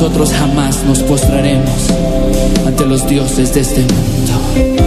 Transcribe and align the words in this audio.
nosotros 0.00 0.32
jamás 0.32 0.82
nos 0.84 1.02
postraremos 1.02 1.90
ante 2.66 2.86
los 2.86 3.06
dioses 3.06 3.52
de 3.52 3.60
este 3.60 3.80
mundo. 3.82 4.79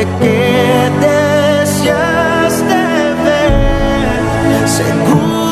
Que 0.05 0.91
deseaste 0.99 2.81
ver, 3.23 4.67
seguro 4.67 5.42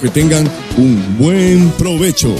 que 0.00 0.08
tengan 0.08 0.50
un 0.76 1.18
buen 1.18 1.70
provecho. 1.72 2.34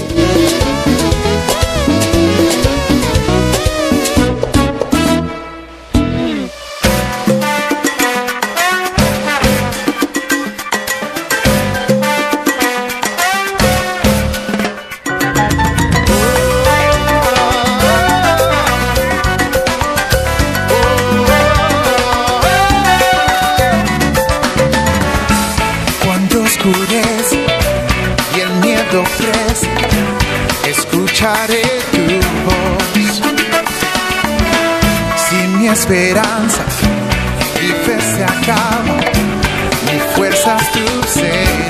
Mi 40.21 40.27
fuerza. 40.27 40.57
Tú 40.71 41.60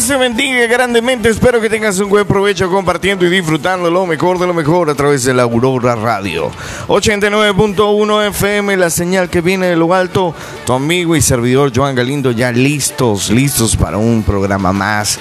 Dios 0.00 0.08
te 0.08 0.16
bendiga 0.16 0.66
grandemente. 0.66 1.28
Espero 1.28 1.60
que 1.60 1.68
tengas 1.68 1.98
un 1.98 2.08
buen 2.08 2.26
provecho 2.26 2.70
compartiendo 2.70 3.26
y 3.26 3.28
disfrutando 3.28 3.90
lo 3.90 4.06
mejor 4.06 4.38
de 4.38 4.46
lo 4.46 4.54
mejor 4.54 4.88
a 4.88 4.94
través 4.94 5.24
de 5.24 5.34
la 5.34 5.42
Aurora 5.42 5.94
Radio. 5.94 6.50
89.1 6.86 8.28
FM, 8.28 8.78
la 8.78 8.88
señal 8.88 9.28
que 9.28 9.42
viene 9.42 9.66
de 9.66 9.76
lo 9.76 9.92
alto. 9.92 10.34
Tu 10.64 10.72
amigo 10.72 11.16
y 11.16 11.20
servidor 11.20 11.70
Joan 11.74 11.94
Galindo 11.94 12.30
ya 12.30 12.50
listos, 12.50 13.28
listos 13.28 13.76
para 13.76 13.98
un 13.98 14.22
programa 14.22 14.72
más. 14.72 15.18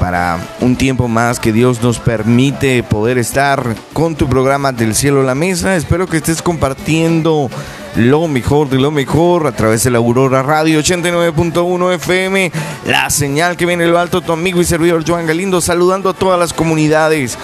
Para 0.00 0.40
un 0.60 0.74
tiempo 0.74 1.06
más 1.06 1.38
que 1.38 1.52
Dios 1.52 1.80
nos 1.80 2.00
permite 2.00 2.82
poder 2.82 3.18
estar 3.18 3.76
con 3.92 4.16
tu 4.16 4.28
programa 4.28 4.72
del 4.72 4.96
cielo 4.96 5.20
a 5.20 5.24
la 5.24 5.36
mesa. 5.36 5.76
Espero 5.76 6.08
que 6.08 6.16
estés 6.16 6.42
compartiendo 6.42 7.48
lo 7.96 8.28
mejor 8.28 8.68
de 8.68 8.78
lo 8.78 8.90
mejor 8.90 9.46
a 9.46 9.52
través 9.52 9.84
de 9.84 9.90
la 9.90 9.98
Aurora 9.98 10.42
Radio 10.42 10.80
89.1 10.80 11.94
FM, 11.94 12.52
la 12.86 13.08
señal 13.08 13.56
que 13.56 13.64
viene 13.64 13.84
de 13.84 13.90
lo 13.90 13.98
alto, 13.98 14.20
tu 14.20 14.32
amigo 14.32 14.60
y 14.60 14.64
servidor 14.64 15.02
Joan 15.06 15.26
Galindo, 15.26 15.60
saludando 15.60 16.10
a 16.10 16.14
todas 16.14 16.38
las 16.38 16.52
comunidades 16.52 17.38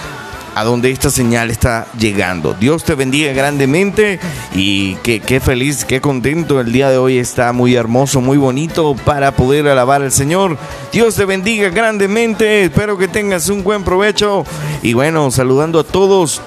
a 0.55 0.63
donde 0.63 0.91
esta 0.91 1.09
señal 1.09 1.49
está 1.49 1.87
llegando. 1.97 2.53
Dios 2.53 2.83
te 2.83 2.93
bendiga 2.93 3.33
grandemente 3.33 4.19
y 4.53 4.95
qué, 4.97 5.19
qué 5.19 5.39
feliz, 5.39 5.85
qué 5.85 5.99
contento. 6.01 6.61
El 6.61 6.71
día 6.71 6.89
de 6.89 6.97
hoy 6.97 7.17
está 7.17 7.51
muy 7.53 7.73
hermoso, 7.75 8.21
muy 8.21 8.37
bonito 8.37 8.95
para 9.05 9.31
poder 9.31 9.67
alabar 9.67 10.03
al 10.03 10.11
Señor. 10.11 10.57
Dios 10.91 11.15
te 11.15 11.25
bendiga 11.25 11.69
grandemente. 11.69 12.65
Espero 12.65 12.97
que 12.97 13.07
tengas 13.07 13.49
un 13.49 13.63
buen 13.63 13.83
provecho. 13.83 14.45
Y 14.83 14.93
bueno, 14.93 15.31
saludando 15.31 15.79
a 15.79 15.83
todos 15.83 16.41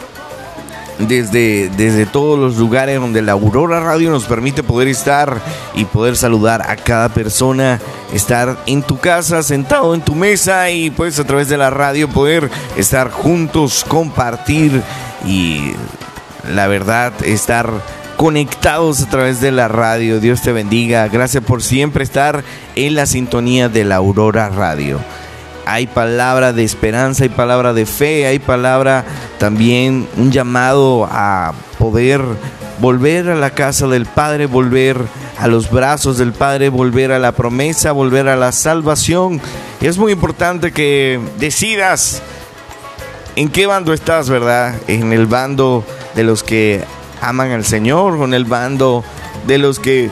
desde, 0.99 1.69
desde 1.77 2.07
todos 2.07 2.39
los 2.39 2.57
lugares 2.57 3.01
donde 3.01 3.23
la 3.23 3.33
Aurora 3.33 3.81
Radio 3.81 4.11
nos 4.11 4.25
permite 4.25 4.63
poder 4.63 4.89
estar 4.89 5.41
y 5.75 5.85
poder 5.85 6.17
saludar 6.17 6.63
a 6.69 6.77
cada 6.77 7.09
persona, 7.09 7.81
estar 8.13 8.57
en 8.67 8.83
tu 8.83 8.99
casa, 8.99 9.43
sentado 9.43 9.95
en 9.95 10.01
tu 10.01 10.15
mesa 10.15 10.71
y 10.71 10.91
pues 10.91 11.19
a 11.19 11.25
través 11.25 11.49
de 11.49 11.59
la 11.59 11.71
radio 11.71 12.09
poder 12.09 12.51
estar 12.77 13.11
juntos, 13.11 13.85
compartir 13.87 14.83
y 15.25 15.73
la 16.55 16.67
verdad 16.67 17.13
estar 17.25 17.71
conectados 18.17 19.03
a 19.03 19.11
través 19.11 19.41
de 19.41 19.53
la 19.53 19.69
radio. 19.69 20.21
Dios 20.21 20.41
te 20.41 20.53
bendiga. 20.53 21.09
Gracias 21.09 21.45
por 21.45 21.63
siempre 21.63 22.05
estar 22.05 22.45
en 22.75 22.95
la 22.95 23.07
sintonía 23.07 23.69
de 23.69 23.85
la 23.85 23.97
Aurora 23.97 24.49
Radio 24.49 25.01
hay 25.67 25.89
palabra 25.89 26.53
de 26.53 26.63
esperanza, 26.63 27.25
hay 27.25 27.29
palabra 27.29 27.73
de 27.73 27.87
fe, 27.87 28.27
hay 28.27 28.39
palabra 28.39 29.05
también, 29.39 30.09
un 30.17 30.31
llamado 30.31 31.09
a 31.11 31.53
poder 31.79 32.23
volver 32.79 33.29
a 33.29 33.35
la 33.35 33.51
casa 33.51 33.89
del 33.89 34.07
Padre, 34.07 34.47
volver 34.47 34.97
a 35.39 35.49
los 35.49 35.71
brazos 35.71 36.19
del 36.19 36.33
Padre, 36.33 36.69
volver 36.69 37.11
a 37.11 37.19
la 37.19 37.33
promesa, 37.33 37.91
volver 37.91 38.29
a 38.29 38.37
la 38.37 38.53
salvación. 38.53 39.41
Es 39.81 39.99
muy 39.99 40.13
importante 40.13 40.73
que 40.73 41.21
decidas 41.39 42.23
en 43.35 43.49
qué 43.49 43.67
bando 43.67 43.93
estás, 43.93 44.31
¿verdad? 44.31 44.77
En 44.87 45.13
el 45.13 45.27
bando 45.27 45.85
de 46.15 46.23
los 46.23 46.45
que 46.45 46.85
aman 47.21 47.51
al 47.51 47.65
Señor 47.65 48.15
o 48.15 48.25
en 48.25 48.35
el 48.35 48.45
bando 48.45 49.05
de 49.49 49.59
los 49.59 49.81
que 49.81 50.11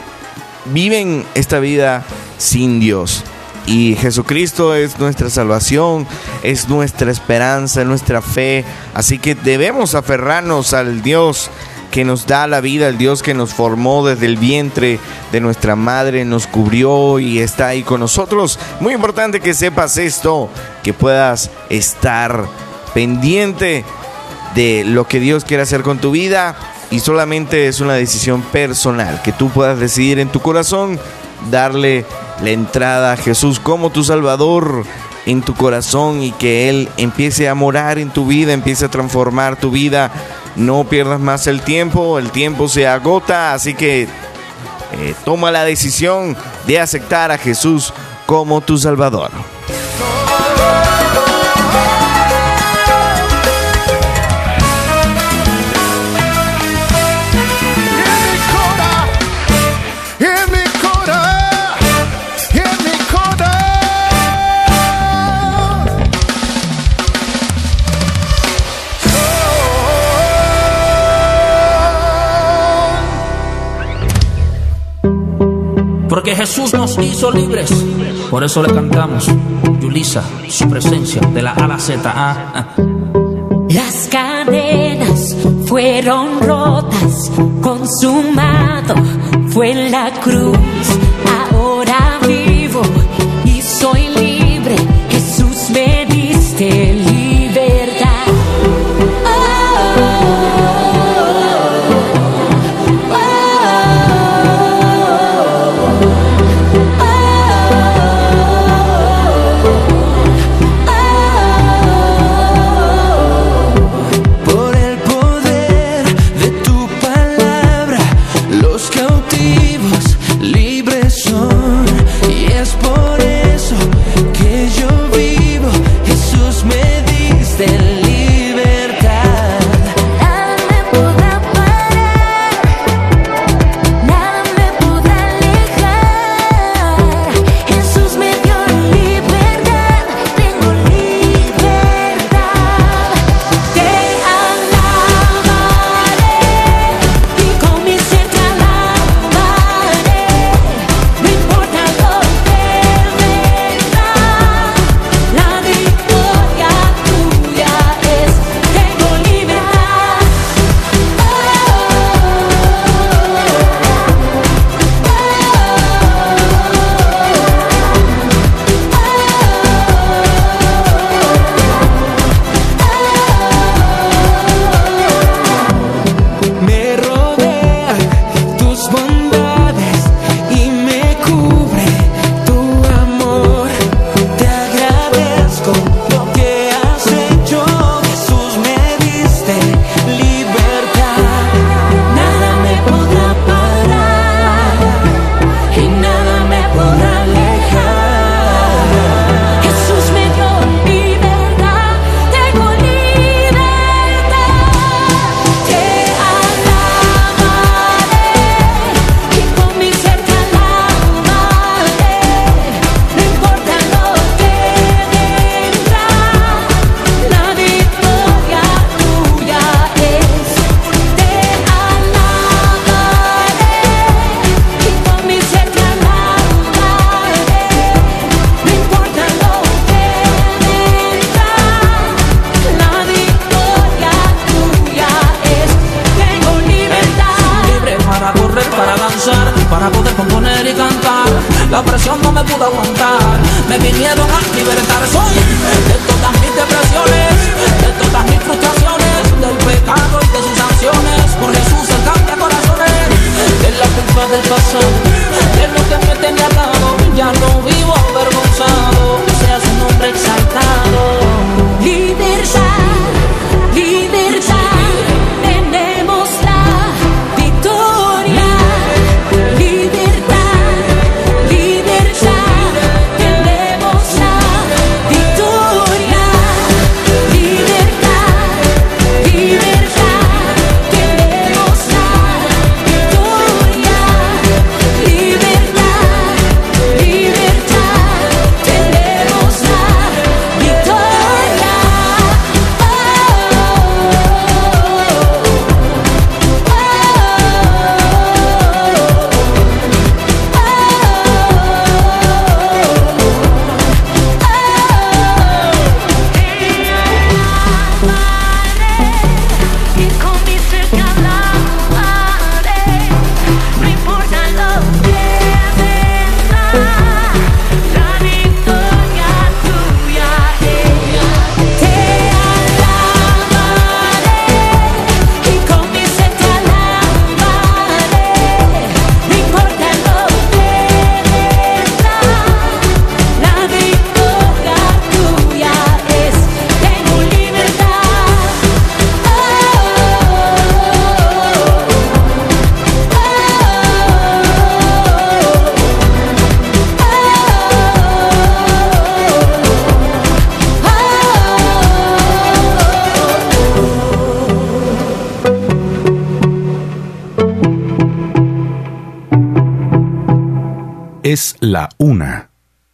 viven 0.66 1.24
esta 1.34 1.60
vida 1.60 2.04
sin 2.38 2.80
Dios. 2.80 3.24
Y 3.66 3.96
Jesucristo 3.96 4.74
es 4.74 4.98
nuestra 4.98 5.30
salvación, 5.30 6.06
es 6.42 6.68
nuestra 6.68 7.10
esperanza, 7.10 7.84
nuestra 7.84 8.20
fe. 8.20 8.64
Así 8.92 9.18
que 9.18 9.34
debemos 9.34 9.94
aferrarnos 9.94 10.74
al 10.74 11.02
Dios 11.02 11.50
que 11.90 12.04
nos 12.04 12.26
da 12.26 12.46
la 12.46 12.60
vida, 12.60 12.88
el 12.88 12.98
Dios 12.98 13.22
que 13.22 13.34
nos 13.34 13.54
formó 13.54 14.04
desde 14.04 14.26
el 14.26 14.36
vientre 14.36 14.98
de 15.30 15.40
nuestra 15.40 15.76
madre, 15.76 16.24
nos 16.24 16.48
cubrió 16.48 17.20
y 17.20 17.38
está 17.38 17.68
ahí 17.68 17.84
con 17.84 18.00
nosotros. 18.00 18.58
Muy 18.80 18.94
importante 18.94 19.40
que 19.40 19.54
sepas 19.54 19.96
esto, 19.96 20.50
que 20.82 20.92
puedas 20.92 21.50
estar 21.70 22.46
pendiente 22.94 23.84
de 24.56 24.82
lo 24.84 25.06
que 25.06 25.20
Dios 25.20 25.44
quiere 25.44 25.62
hacer 25.62 25.82
con 25.82 25.98
tu 25.98 26.10
vida 26.10 26.56
y 26.90 27.00
solamente 27.00 27.68
es 27.68 27.80
una 27.80 27.94
decisión 27.94 28.42
personal, 28.42 29.22
que 29.22 29.32
tú 29.32 29.50
puedas 29.50 29.78
decidir 29.78 30.18
en 30.18 30.28
tu 30.28 30.40
corazón 30.40 30.98
darle 31.50 32.04
la 32.42 32.50
entrada 32.50 33.12
a 33.12 33.16
Jesús 33.16 33.60
como 33.60 33.90
tu 33.90 34.04
Salvador 34.04 34.84
en 35.26 35.42
tu 35.42 35.54
corazón 35.54 36.22
y 36.22 36.32
que 36.32 36.68
Él 36.68 36.88
empiece 36.96 37.48
a 37.48 37.54
morar 37.54 37.98
en 37.98 38.10
tu 38.10 38.26
vida, 38.26 38.52
empiece 38.52 38.84
a 38.84 38.90
transformar 38.90 39.56
tu 39.56 39.70
vida 39.70 40.10
no 40.56 40.84
pierdas 40.84 41.20
más 41.20 41.46
el 41.46 41.62
tiempo, 41.62 42.18
el 42.18 42.30
tiempo 42.30 42.68
se 42.68 42.86
agota, 42.86 43.54
así 43.54 43.74
que 43.74 44.02
eh, 44.02 45.14
toma 45.24 45.50
la 45.50 45.64
decisión 45.64 46.36
de 46.66 46.80
aceptar 46.80 47.30
a 47.32 47.38
Jesús 47.38 47.92
como 48.26 48.60
tu 48.60 48.78
Salvador. 48.78 49.30
Hizo 77.02 77.30
libres. 77.30 77.70
Por 78.30 78.44
eso 78.44 78.62
le 78.62 78.72
cantamos, 78.72 79.30
Yulisa, 79.80 80.22
su 80.48 80.68
presencia 80.68 81.20
de 81.22 81.42
la 81.42 81.52
A 81.52 81.66
la 81.66 81.78
Z. 81.78 82.66
Las 83.70 84.08
cadenas 84.10 85.34
fueron 85.66 86.40
rotas, 86.42 87.30
consumado 87.62 88.94
fue 89.48 89.88
la 89.90 90.10
cruz. 90.20 90.58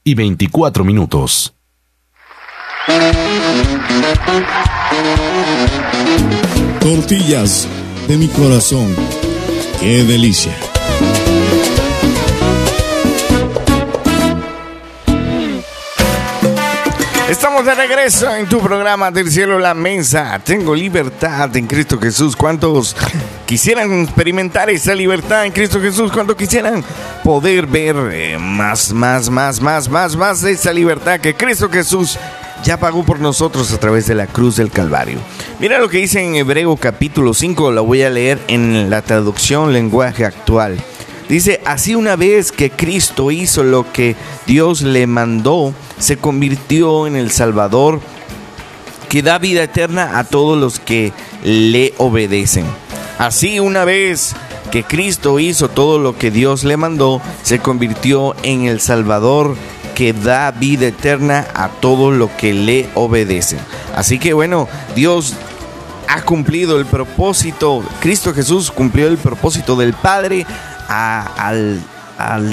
Y 0.04 0.14
24 0.14 0.84
minutos. 0.84 1.54
Tortillas 6.80 7.68
de 8.08 8.16
mi 8.16 8.28
corazón. 8.28 8.94
Qué 9.80 10.04
delicia. 10.04 10.54
Estamos 17.28 17.64
de 17.64 17.74
regreso 17.74 18.34
en 18.34 18.48
tu 18.48 18.60
programa 18.60 19.10
del 19.10 19.30
cielo 19.30 19.58
la 19.58 19.72
mesa. 19.72 20.40
Tengo 20.44 20.74
libertad 20.74 21.56
en 21.56 21.66
Cristo 21.66 21.98
Jesús. 21.98 22.34
¿Cuántos 22.34 22.96
quisieran 23.50 24.04
experimentar 24.04 24.70
esa 24.70 24.94
libertad 24.94 25.44
en 25.44 25.50
Cristo 25.50 25.80
Jesús? 25.80 26.12
¿Cuántos 26.12 26.36
quisieran 26.36 26.84
poder 27.24 27.66
ver 27.66 27.96
eh, 28.12 28.38
más, 28.38 28.92
más, 28.92 29.28
más, 29.28 29.60
más, 29.60 29.88
más, 29.88 30.14
más 30.14 30.40
de 30.40 30.52
esa 30.52 30.72
libertad 30.72 31.18
que 31.18 31.34
Cristo 31.34 31.68
Jesús 31.68 32.16
ya 32.62 32.78
pagó 32.78 33.02
por 33.02 33.18
nosotros 33.18 33.72
a 33.72 33.80
través 33.80 34.06
de 34.06 34.14
la 34.14 34.28
cruz 34.28 34.54
del 34.54 34.70
Calvario? 34.70 35.18
Mira 35.58 35.80
lo 35.80 35.88
que 35.88 35.98
dice 35.98 36.24
en 36.24 36.36
Hebreo 36.36 36.76
capítulo 36.76 37.34
5, 37.34 37.72
lo 37.72 37.84
voy 37.84 38.02
a 38.02 38.10
leer 38.10 38.38
en 38.46 38.88
la 38.88 39.02
traducción 39.02 39.72
lenguaje 39.72 40.24
actual. 40.24 40.76
Dice, 41.28 41.60
así 41.64 41.96
una 41.96 42.14
vez 42.14 42.52
que 42.52 42.70
Cristo 42.70 43.32
hizo 43.32 43.64
lo 43.64 43.92
que 43.92 44.14
Dios 44.46 44.82
le 44.82 45.08
mandó, 45.08 45.74
se 45.98 46.18
convirtió 46.18 47.08
en 47.08 47.16
el 47.16 47.32
Salvador 47.32 48.00
que 49.08 49.22
da 49.22 49.40
vida 49.40 49.64
eterna 49.64 50.20
a 50.20 50.22
todos 50.22 50.56
los 50.56 50.78
que 50.78 51.12
le 51.42 51.94
obedecen. 51.98 52.64
Así 53.20 53.60
una 53.60 53.84
vez 53.84 54.34
que 54.70 54.82
Cristo 54.82 55.38
hizo 55.38 55.68
todo 55.68 55.98
lo 55.98 56.16
que 56.16 56.30
Dios 56.30 56.64
le 56.64 56.78
mandó, 56.78 57.20
se 57.42 57.58
convirtió 57.58 58.34
en 58.42 58.64
el 58.64 58.80
Salvador 58.80 59.56
que 59.94 60.14
da 60.14 60.50
vida 60.52 60.86
eterna 60.86 61.46
a 61.52 61.68
todo 61.68 62.12
lo 62.12 62.34
que 62.38 62.54
le 62.54 62.88
obedecen. 62.94 63.58
Así 63.94 64.18
que 64.18 64.32
bueno, 64.32 64.68
Dios 64.96 65.34
ha 66.08 66.22
cumplido 66.22 66.78
el 66.78 66.86
propósito, 66.86 67.84
Cristo 68.00 68.32
Jesús 68.32 68.70
cumplió 68.70 69.06
el 69.06 69.18
propósito 69.18 69.76
del 69.76 69.92
Padre 69.92 70.46
al 70.88 71.82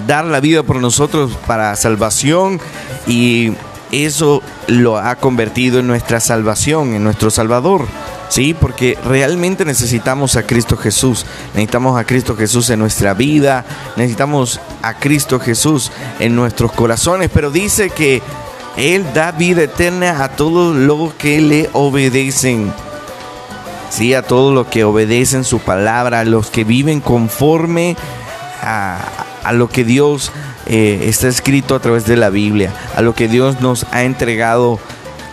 dar 0.06 0.26
la 0.26 0.42
vida 0.42 0.64
por 0.64 0.82
nosotros 0.82 1.32
para 1.48 1.78
salvación 1.78 2.60
y 3.08 3.54
eso 3.92 4.42
lo 4.68 4.98
ha 4.98 5.16
convertido 5.16 5.80
en 5.80 5.88
nuestra 5.88 6.20
salvación, 6.20 6.94
en 6.94 7.04
nuestro 7.04 7.32
Salvador. 7.32 7.88
Sí, 8.30 8.54
porque 8.54 8.98
realmente 9.06 9.64
necesitamos 9.64 10.36
a 10.36 10.44
Cristo 10.44 10.76
Jesús. 10.76 11.26
Necesitamos 11.54 11.98
a 11.98 12.04
Cristo 12.04 12.36
Jesús 12.36 12.70
en 12.70 12.80
nuestra 12.80 13.14
vida. 13.14 13.66
Necesitamos 13.96 14.60
a 14.82 14.96
Cristo 14.96 15.40
Jesús 15.40 15.92
en 16.20 16.36
nuestros 16.36 16.74
corazones. 16.74 17.30
Pero 17.34 17.52
dice 17.52 17.90
que 17.90 18.22
Él 18.76 19.06
da 19.14 19.32
vida 19.32 19.64
eterna 19.64 20.24
a 20.24 20.30
todos 20.30 20.76
los 20.76 21.14
que 21.14 21.40
le 21.40 21.70
obedecen. 21.72 22.74
Sí, 23.90 24.14
a 24.14 24.22
todos 24.22 24.54
los 24.54 24.68
que 24.68 24.84
obedecen 24.84 25.46
su 25.46 25.60
palabra, 25.60 26.20
a 26.20 26.26
los 26.26 26.50
que 26.50 26.66
viven 26.66 27.00
conforme 27.00 27.96
a, 28.62 29.00
a 29.46 29.54
lo 29.54 29.70
que 29.70 29.86
Dios 29.86 30.34
eh, 30.70 31.06
está 31.08 31.28
escrito 31.28 31.76
a 31.76 31.80
través 31.80 32.06
de 32.06 32.18
la 32.18 32.30
Biblia, 32.30 32.74
a 32.96 33.02
lo 33.02 33.16
que 33.16 33.28
Dios 33.28 33.62
nos 33.62 33.86
ha 33.92 34.04
entregado 34.04 34.80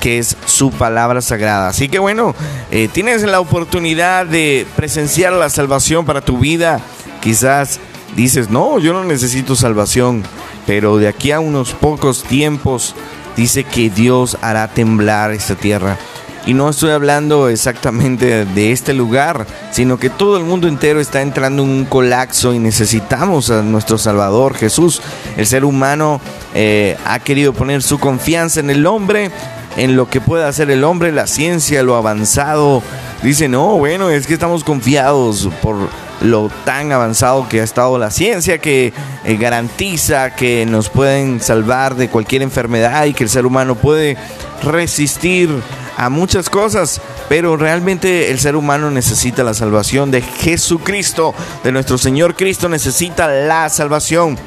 que 0.00 0.18
es 0.18 0.36
su 0.44 0.70
palabra 0.70 1.22
sagrada. 1.22 1.68
Así 1.68 1.88
que 1.88 1.98
bueno, 1.98 2.34
eh, 2.70 2.88
tienes 2.92 3.22
la 3.22 3.40
oportunidad 3.40 4.26
de 4.26 4.66
presenciar 4.76 5.32
la 5.32 5.48
salvación 5.48 6.04
para 6.04 6.20
tu 6.20 6.38
vida. 6.38 6.80
Quizás 7.22 7.80
dices, 8.14 8.50
no, 8.50 8.78
yo 8.78 8.92
no 8.92 9.02
necesito 9.04 9.56
salvación, 9.56 10.22
pero 10.66 10.98
de 10.98 11.08
aquí 11.08 11.32
a 11.32 11.40
unos 11.40 11.72
pocos 11.72 12.22
tiempos 12.22 12.94
dice 13.34 13.64
que 13.64 13.88
Dios 13.90 14.36
hará 14.42 14.68
temblar 14.68 15.32
esta 15.32 15.54
tierra. 15.54 15.96
Y 16.46 16.52
no 16.52 16.68
estoy 16.68 16.90
hablando 16.90 17.48
exactamente 17.48 18.44
de 18.44 18.72
este 18.72 18.92
lugar, 18.92 19.46
sino 19.70 19.98
que 19.98 20.10
todo 20.10 20.36
el 20.36 20.44
mundo 20.44 20.68
entero 20.68 21.00
está 21.00 21.22
entrando 21.22 21.62
en 21.62 21.70
un 21.70 21.84
colapso 21.86 22.52
y 22.52 22.58
necesitamos 22.58 23.50
a 23.50 23.62
nuestro 23.62 23.96
Salvador 23.96 24.54
Jesús. 24.54 25.00
El 25.38 25.46
ser 25.46 25.64
humano 25.64 26.20
eh, 26.54 26.98
ha 27.06 27.18
querido 27.20 27.54
poner 27.54 27.82
su 27.82 27.98
confianza 27.98 28.60
en 28.60 28.68
el 28.68 28.86
hombre, 28.86 29.30
en 29.78 29.96
lo 29.96 30.10
que 30.10 30.20
puede 30.20 30.44
hacer 30.44 30.70
el 30.70 30.84
hombre, 30.84 31.12
la 31.12 31.26
ciencia, 31.26 31.82
lo 31.82 31.96
avanzado. 31.96 32.82
Dice, 33.22 33.48
no, 33.48 33.78
bueno, 33.78 34.10
es 34.10 34.26
que 34.26 34.34
estamos 34.34 34.64
confiados 34.64 35.48
por 35.62 35.88
lo 36.20 36.50
tan 36.64 36.92
avanzado 36.92 37.48
que 37.48 37.60
ha 37.60 37.64
estado 37.64 37.98
la 37.98 38.10
ciencia, 38.10 38.58
que 38.58 38.92
eh, 39.24 39.36
garantiza 39.36 40.34
que 40.34 40.66
nos 40.66 40.88
pueden 40.88 41.40
salvar 41.40 41.96
de 41.96 42.08
cualquier 42.08 42.42
enfermedad 42.42 43.04
y 43.04 43.14
que 43.14 43.24
el 43.24 43.30
ser 43.30 43.46
humano 43.46 43.74
puede 43.74 44.16
resistir 44.62 45.50
a 45.96 46.08
muchas 46.08 46.50
cosas, 46.50 47.00
pero 47.28 47.56
realmente 47.56 48.30
el 48.30 48.38
ser 48.38 48.56
humano 48.56 48.90
necesita 48.90 49.44
la 49.44 49.54
salvación 49.54 50.10
de 50.10 50.22
Jesucristo, 50.22 51.34
de 51.62 51.72
nuestro 51.72 51.98
Señor 51.98 52.34
Cristo 52.36 52.68
necesita 52.68 53.28
la 53.28 53.68
salvación. 53.68 54.38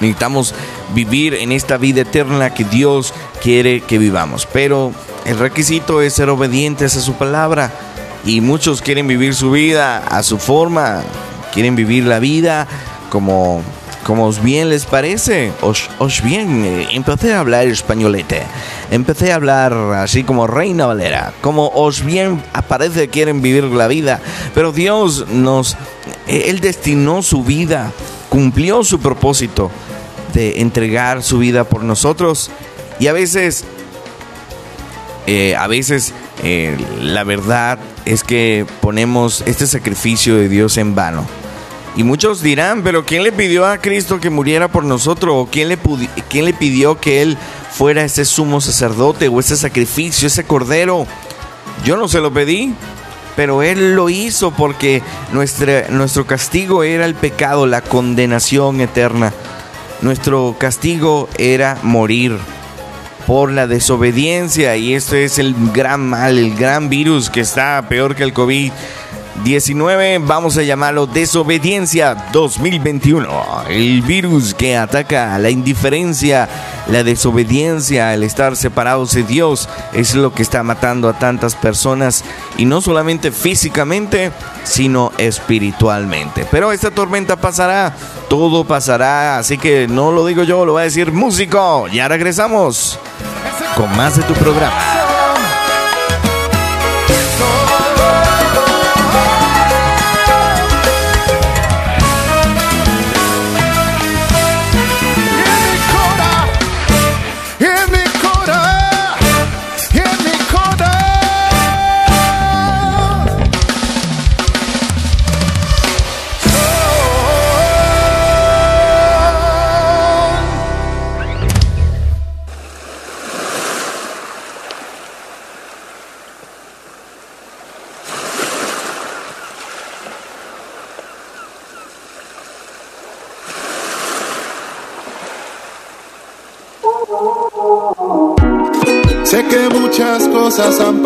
Necesitamos 0.00 0.54
vivir 0.94 1.34
en 1.34 1.52
esta 1.52 1.76
vida 1.76 2.02
eterna 2.02 2.54
que 2.54 2.64
Dios 2.64 3.12
quiere 3.42 3.80
que 3.80 3.98
vivamos, 3.98 4.46
pero 4.52 4.92
el 5.24 5.38
requisito 5.38 6.00
es 6.00 6.14
ser 6.14 6.30
obedientes 6.30 6.96
a 6.96 7.00
su 7.00 7.14
palabra 7.14 7.70
y 8.24 8.40
muchos 8.40 8.82
quieren 8.82 9.06
vivir 9.06 9.34
su 9.34 9.50
vida 9.50 9.98
a 9.98 10.22
su 10.22 10.38
forma, 10.38 11.02
quieren 11.52 11.76
vivir 11.76 12.04
la 12.04 12.18
vida 12.18 12.66
como 13.10 13.62
como 14.08 14.24
os 14.24 14.42
bien 14.42 14.70
les 14.70 14.86
parece, 14.86 15.52
os, 15.60 16.22
bien, 16.22 16.64
eh, 16.64 16.88
empecé 16.92 17.34
a 17.34 17.40
hablar 17.40 17.66
españolete, 17.66 18.40
empecé 18.90 19.32
a 19.32 19.34
hablar 19.34 19.74
así 19.96 20.24
como 20.24 20.46
Reina 20.46 20.86
Valera, 20.86 21.34
como 21.42 21.68
os 21.74 22.02
bien 22.02 22.42
parece 22.68 23.08
quieren 23.08 23.42
vivir 23.42 23.64
la 23.64 23.86
vida, 23.86 24.22
pero 24.54 24.72
Dios 24.72 25.26
nos, 25.28 25.76
Él 26.26 26.60
destinó 26.60 27.20
su 27.22 27.44
vida, 27.44 27.92
cumplió 28.30 28.82
su 28.82 28.98
propósito 28.98 29.70
de 30.32 30.62
entregar 30.62 31.22
su 31.22 31.38
vida 31.38 31.64
por 31.64 31.84
nosotros. 31.84 32.50
Y 32.98 33.08
a 33.08 33.12
veces, 33.12 33.64
eh, 35.26 35.54
a 35.54 35.66
veces 35.66 36.14
eh, 36.42 36.78
la 37.02 37.24
verdad 37.24 37.78
es 38.08 38.24
que 38.24 38.64
ponemos 38.80 39.42
este 39.44 39.66
sacrificio 39.66 40.36
de 40.36 40.48
Dios 40.48 40.78
en 40.78 40.94
vano. 40.94 41.26
Y 41.94 42.04
muchos 42.04 42.40
dirán, 42.40 42.82
pero 42.82 43.04
¿quién 43.04 43.22
le 43.22 43.32
pidió 43.32 43.66
a 43.66 43.78
Cristo 43.78 44.18
que 44.18 44.30
muriera 44.30 44.68
por 44.68 44.84
nosotros? 44.84 45.34
¿O 45.36 45.48
quién 45.50 45.68
le, 45.68 46.52
pidió 46.54 46.98
que 46.98 47.20
Él 47.20 47.36
fuera 47.70 48.04
ese 48.04 48.24
sumo 48.24 48.62
sacerdote 48.62 49.28
o 49.28 49.40
ese 49.40 49.58
sacrificio, 49.58 50.26
ese 50.26 50.44
cordero? 50.44 51.06
Yo 51.84 51.98
no 51.98 52.08
se 52.08 52.20
lo 52.20 52.32
pedí, 52.32 52.72
pero 53.36 53.62
Él 53.62 53.94
lo 53.94 54.08
hizo 54.08 54.52
porque 54.52 55.02
nuestro 55.32 56.26
castigo 56.26 56.84
era 56.84 57.04
el 57.04 57.14
pecado, 57.14 57.66
la 57.66 57.82
condenación 57.82 58.80
eterna. 58.80 59.34
Nuestro 60.00 60.56
castigo 60.58 61.28
era 61.36 61.78
morir 61.82 62.38
por 63.28 63.52
la 63.52 63.66
desobediencia 63.66 64.74
y 64.78 64.94
este 64.94 65.24
es 65.24 65.38
el 65.38 65.54
gran 65.74 66.00
mal, 66.08 66.38
el 66.38 66.54
gran 66.54 66.88
virus 66.88 67.28
que 67.28 67.40
está 67.40 67.86
peor 67.86 68.16
que 68.16 68.22
el 68.22 68.32
COVID. 68.32 68.72
19, 69.44 70.18
vamos 70.20 70.56
a 70.56 70.62
llamarlo 70.62 71.06
desobediencia 71.06 72.14
2021. 72.32 73.28
El 73.68 74.00
virus 74.00 74.54
que 74.54 74.78
ataca 74.78 75.38
la 75.38 75.50
indiferencia, 75.50 76.48
la 76.88 77.04
desobediencia, 77.04 78.14
el 78.14 78.22
estar 78.22 78.56
separados 78.56 79.12
de 79.12 79.22
Dios, 79.22 79.68
es 79.92 80.14
lo 80.14 80.32
que 80.32 80.42
está 80.42 80.62
matando 80.62 81.08
a 81.08 81.18
tantas 81.18 81.54
personas 81.54 82.24
y 82.56 82.64
no 82.64 82.80
solamente 82.80 83.30
físicamente, 83.30 84.32
sino 84.64 85.12
espiritualmente. 85.18 86.46
Pero 86.50 86.72
esta 86.72 86.90
tormenta 86.90 87.36
pasará, 87.36 87.94
todo 88.28 88.64
pasará, 88.64 89.38
así 89.38 89.58
que 89.58 89.86
no 89.88 90.12
lo 90.12 90.26
digo 90.26 90.42
yo, 90.42 90.64
lo 90.64 90.74
va 90.74 90.80
a 90.80 90.84
decir 90.84 91.12
músico. 91.12 91.88
Ya 91.88 92.08
regresamos 92.08 92.98
con 93.76 93.94
más 93.96 94.16
de 94.16 94.22
tu 94.22 94.34
programa. 94.34 95.07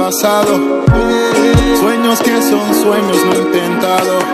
Pasado, 0.04 0.58
sueños 1.80 2.18
que 2.22 2.42
son 2.42 2.74
sueños 2.74 3.18
no 3.24 3.34
intentados. 3.40 4.24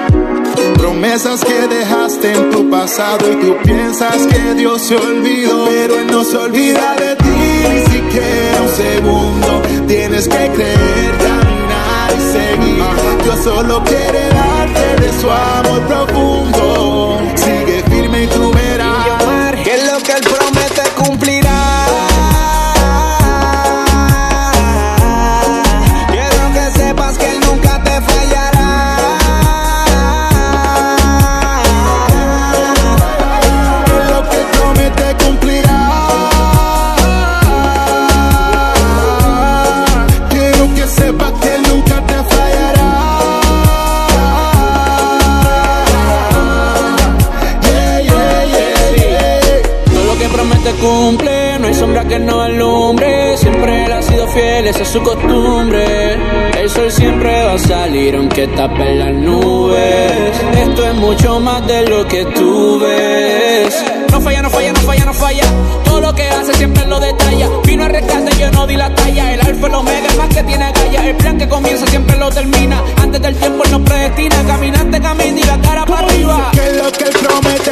Promesas 0.78 1.44
que 1.44 1.68
dejaste 1.68 2.32
en 2.32 2.50
tu 2.50 2.70
pasado 2.70 3.30
y 3.30 3.36
tú 3.36 3.54
piensas 3.64 4.26
que 4.28 4.54
Dios 4.54 4.80
se 4.80 4.96
olvidó, 4.96 5.66
pero 5.66 6.00
Él 6.00 6.06
no 6.10 6.24
se 6.24 6.38
olvida 6.38 6.96
de 6.96 7.16
ti 7.16 7.38
ni 7.68 7.80
siquiera 7.92 8.62
un 8.62 8.68
segundo. 8.70 9.62
Tienes 9.86 10.26
que 10.26 10.50
creer, 10.56 11.12
caminar 11.18 12.10
y 12.16 12.22
seguir. 12.32 12.84
Dios 13.24 13.38
solo 13.44 13.84
quiere 13.84 14.22
darte 14.30 15.02
de 15.02 15.20
su 15.20 15.30
amor 15.30 15.80
profundo. 15.86 17.20
Sigue 17.34 17.82
firme 17.90 18.24
y 18.24 18.26
tú 18.28 18.50
verás 18.52 19.22
Que 19.64 19.76
lo 19.84 19.98
que 19.98 20.12
él 20.12 20.24
promete 20.32 20.82
cumplirá. 20.96 21.47
Tapen 58.58 58.98
las 58.98 59.14
nubes. 59.14 60.32
Esto 60.64 60.88
es 60.88 60.94
mucho 60.96 61.38
más 61.38 61.64
de 61.68 61.88
lo 61.88 62.08
que 62.08 62.24
tú 62.24 62.80
ves. 62.80 63.84
No 64.10 64.20
falla, 64.20 64.42
no 64.42 64.50
falla, 64.50 64.72
no 64.72 64.80
falla, 64.80 65.04
no 65.04 65.14
falla. 65.14 65.44
Todo 65.84 66.00
lo 66.00 66.12
que 66.12 66.24
hace 66.28 66.52
siempre 66.54 66.84
lo 66.86 66.98
detalla. 66.98 67.48
Vino 67.64 67.84
a 67.84 67.88
rescate, 67.88 68.36
yo 68.36 68.50
no 68.50 68.66
di 68.66 68.76
la 68.76 68.92
talla. 68.92 69.32
El 69.32 69.40
alfa, 69.42 69.66
el 69.68 69.74
omega, 69.74 70.08
más 70.18 70.28
que 70.34 70.42
tiene 70.42 70.72
galla. 70.72 71.08
El 71.08 71.14
plan 71.14 71.38
que 71.38 71.48
comienza 71.48 71.86
siempre 71.86 72.16
lo 72.16 72.30
termina. 72.30 72.82
Antes 73.00 73.22
del 73.22 73.36
tiempo 73.36 73.62
él 73.64 73.70
nos 73.70 73.82
predestina. 73.82 74.36
Caminante 74.44 75.00
camina 75.00 75.38
y 75.38 75.44
la 75.44 75.58
cara 75.60 75.86
para 75.86 76.08
arriba. 76.08 76.50
Que 76.52 76.72
lo 76.72 76.90
que 76.90 77.04
Él 77.04 77.14
promete 77.22 77.70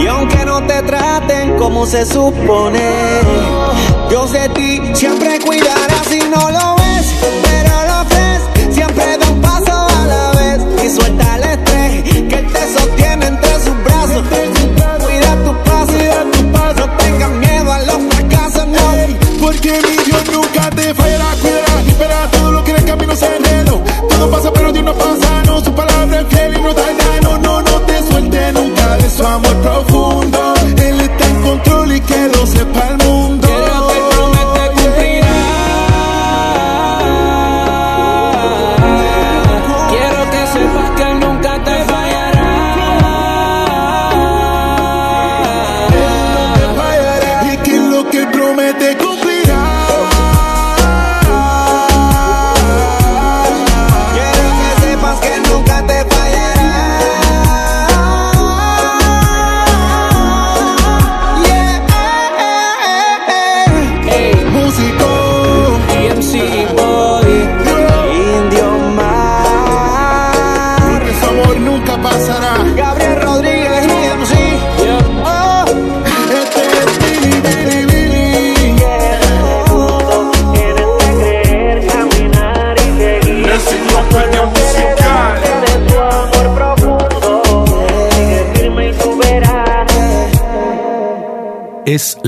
Y 0.00 0.06
aunque 0.06 0.44
no 0.44 0.62
te 0.64 0.80
traten 0.82 1.56
como 1.56 1.84
se 1.86 2.06
supone, 2.06 2.78
Dios 4.08 4.30
de 4.32 4.48
ti 4.50 4.67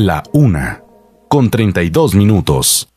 la 0.07 0.23
una. 0.33 0.83
Con 1.29 1.51
32 1.51 2.15
minutos. 2.15 2.89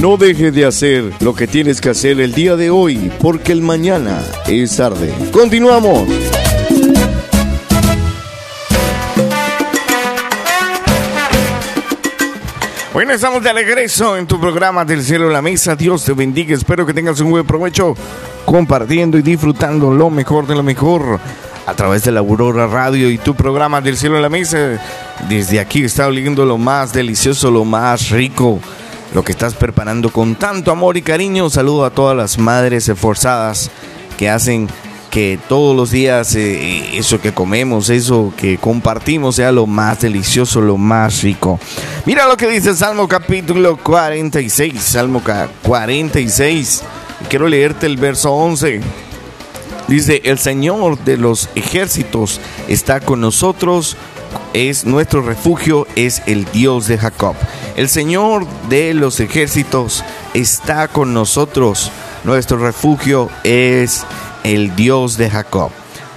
No 0.00 0.16
dejes 0.16 0.54
de 0.54 0.64
hacer 0.64 1.12
lo 1.20 1.34
que 1.34 1.46
tienes 1.46 1.80
que 1.80 1.90
hacer 1.90 2.20
el 2.20 2.32
día 2.32 2.56
de 2.56 2.70
hoy, 2.70 3.10
porque 3.20 3.52
el 3.52 3.62
mañana 3.62 4.22
es 4.46 4.76
tarde. 4.76 5.12
Continuamos. 5.32 6.08
Bueno, 12.92 13.12
estamos 13.12 13.42
de 13.42 13.52
regreso 13.52 14.16
en 14.16 14.26
tu 14.26 14.40
programa 14.40 14.84
del 14.84 15.02
cielo 15.02 15.28
a 15.28 15.32
la 15.32 15.42
mesa. 15.42 15.76
Dios 15.76 16.04
te 16.04 16.12
bendiga. 16.12 16.54
Espero 16.54 16.86
que 16.86 16.94
tengas 16.94 17.20
un 17.20 17.30
buen 17.30 17.46
provecho 17.46 17.94
compartiendo 18.46 19.18
y 19.18 19.22
disfrutando 19.22 19.90
lo 19.90 20.08
mejor 20.08 20.46
de 20.46 20.54
lo 20.54 20.62
mejor 20.62 21.20
a 21.66 21.74
través 21.74 22.04
de 22.04 22.12
la 22.12 22.20
Aurora 22.20 22.66
Radio 22.66 23.10
y 23.10 23.18
tu 23.18 23.34
programa 23.34 23.80
del 23.80 23.96
cielo 23.96 24.18
a 24.18 24.20
la 24.20 24.28
mesa. 24.28 24.80
Desde 25.28 25.60
aquí 25.60 25.82
está 25.84 26.06
oliendo 26.06 26.44
lo 26.46 26.58
más 26.58 26.92
delicioso, 26.92 27.50
lo 27.50 27.64
más 27.64 28.10
rico, 28.10 28.60
lo 29.14 29.24
que 29.24 29.32
estás 29.32 29.54
preparando 29.54 30.10
con 30.10 30.34
tanto 30.36 30.70
amor 30.70 30.96
y 30.96 31.02
cariño. 31.02 31.50
Saludo 31.50 31.84
a 31.84 31.90
todas 31.90 32.16
las 32.16 32.38
madres 32.38 32.88
esforzadas 32.88 33.70
que 34.16 34.30
hacen 34.30 34.68
que 35.10 35.38
todos 35.48 35.74
los 35.74 35.90
días 35.92 36.34
eh, 36.34 36.98
eso 36.98 37.18
que 37.20 37.32
comemos, 37.32 37.88
eso 37.88 38.34
que 38.36 38.58
compartimos 38.58 39.36
sea 39.36 39.50
lo 39.50 39.66
más 39.66 40.00
delicioso, 40.00 40.60
lo 40.60 40.76
más 40.76 41.22
rico. 41.22 41.58
Mira 42.04 42.26
lo 42.28 42.36
que 42.36 42.46
dice 42.48 42.74
Salmo 42.74 43.08
capítulo 43.08 43.78
46, 43.78 44.74
Salmo 44.82 45.22
ca- 45.24 45.48
46. 45.62 46.82
Quiero 47.30 47.48
leerte 47.48 47.86
el 47.86 47.96
verso 47.96 48.30
11. 48.32 48.80
Dice, 49.88 50.20
el 50.24 50.38
Señor 50.38 50.98
de 51.04 51.16
los 51.16 51.48
ejércitos 51.54 52.40
está 52.66 53.00
con 53.00 53.20
nosotros, 53.20 53.96
es 54.52 54.84
nuestro 54.84 55.22
refugio, 55.22 55.86
es 55.94 56.22
el 56.26 56.44
Dios 56.46 56.88
de 56.88 56.98
Jacob. 56.98 57.36
El 57.76 57.88
Señor 57.88 58.46
de 58.68 58.94
los 58.94 59.20
ejércitos 59.20 60.02
está 60.34 60.88
con 60.88 61.14
nosotros, 61.14 61.92
nuestro 62.24 62.58
refugio 62.58 63.30
es 63.44 64.04
el 64.42 64.74
Dios 64.74 65.16
de 65.18 65.30
Jacob. 65.30 65.70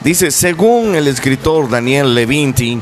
Dice, 0.04 0.32
según 0.32 0.96
el 0.96 1.08
escritor 1.08 1.70
Daniel 1.70 2.16
Levinti, 2.16 2.82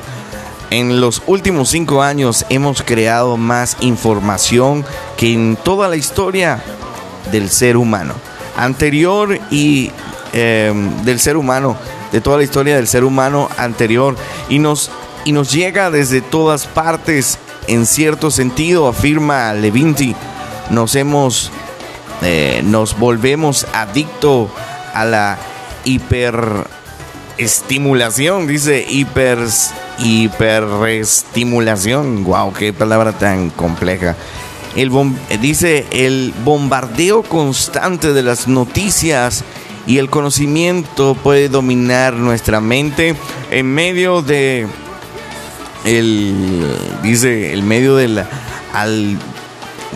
en 0.70 1.02
los 1.02 1.22
últimos 1.28 1.70
cinco 1.70 2.02
años 2.02 2.46
hemos 2.50 2.82
creado 2.82 3.38
más 3.38 3.78
información 3.82 4.86
que 5.18 5.34
en 5.34 5.58
toda 5.58 5.88
la 5.88 5.96
historia 5.96 6.62
del 7.32 7.50
ser 7.50 7.76
humano. 7.76 8.14
Anterior 8.56 9.40
y 9.50 9.92
eh, 10.34 10.74
del 11.04 11.20
ser 11.20 11.38
humano 11.38 11.78
de 12.12 12.22
toda 12.22 12.38
la 12.38 12.44
historia 12.44 12.76
del 12.76 12.88
ser 12.88 13.04
humano 13.04 13.50
anterior 13.58 14.16
y 14.50 14.60
nos, 14.60 14.92
y 15.26 15.32
nos 15.32 15.52
llega 15.52 15.90
desde 15.92 16.22
todas 16.22 16.68
partes 16.68 17.40
en 17.68 17.86
cierto 17.86 18.32
sentido, 18.32 18.88
afirma 18.88 19.54
Levinti. 19.54 20.16
Nos 20.70 20.96
hemos, 20.96 21.52
eh, 22.22 22.62
nos 22.64 22.98
volvemos 22.98 23.68
adicto 23.74 24.50
a 24.94 25.04
la 25.06 25.38
hiperestimulación, 25.84 28.48
dice 28.48 28.86
hiper, 28.90 29.40
hiperestimulación. 30.00 32.24
Wow, 32.24 32.54
qué 32.54 32.72
palabra 32.74 33.12
tan 33.14 33.50
compleja. 33.50 34.16
El 34.76 34.92
dice 35.42 35.88
el 35.92 36.34
bombardeo 36.46 37.24
constante 37.24 38.14
de 38.14 38.22
las 38.22 38.48
noticias 38.48 39.44
y 39.88 39.98
el 39.98 40.10
conocimiento 40.10 41.16
puede 41.16 41.50
dominar 41.50 42.14
nuestra 42.14 42.60
mente 42.62 43.16
en 43.50 43.74
medio 43.74 44.22
de 44.22 44.68
el 45.86 46.68
dice 47.04 47.54
el 47.54 47.64
medio 47.64 47.96
de 47.96 48.08
la 48.10 48.30
al- 48.74 49.18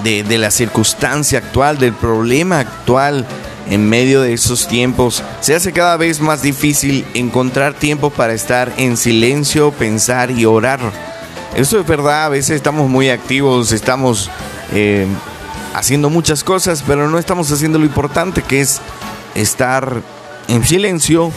de, 0.03 0.23
de 0.23 0.37
la 0.37 0.49
circunstancia 0.51 1.39
actual 1.39 1.77
del 1.77 1.93
problema 1.93 2.59
actual 2.59 3.25
en 3.69 3.87
medio 3.87 4.21
de 4.21 4.33
esos 4.33 4.67
tiempos. 4.67 5.21
Se 5.41 5.53
hace 5.53 5.71
cada 5.73 5.95
vez 5.97 6.19
más 6.19 6.41
difícil 6.41 7.05
encontrar 7.13 7.73
tiempo 7.73 8.09
para 8.09 8.33
estar 8.33 8.71
en 8.77 8.97
silencio 8.97 9.71
pensar 9.71 10.31
y 10.31 10.45
orar. 10.45 10.79
Eso 11.55 11.79
es 11.79 11.85
verdad 11.85 12.25
a 12.25 12.29
veces 12.29 12.55
estamos 12.55 12.89
muy 12.89 13.09
activos 13.09 13.73
estamos 13.73 14.29
eh, 14.73 15.05
haciendo 15.75 16.09
muchas 16.09 16.43
cosas 16.45 16.81
pero 16.87 17.09
no 17.09 17.19
estamos 17.19 17.51
haciendo 17.51 17.77
lo 17.77 17.85
importante 17.85 18.41
que 18.41 18.61
es 18.61 18.79
estar 19.35 20.01
en 20.47 20.63
silencio 20.65 21.31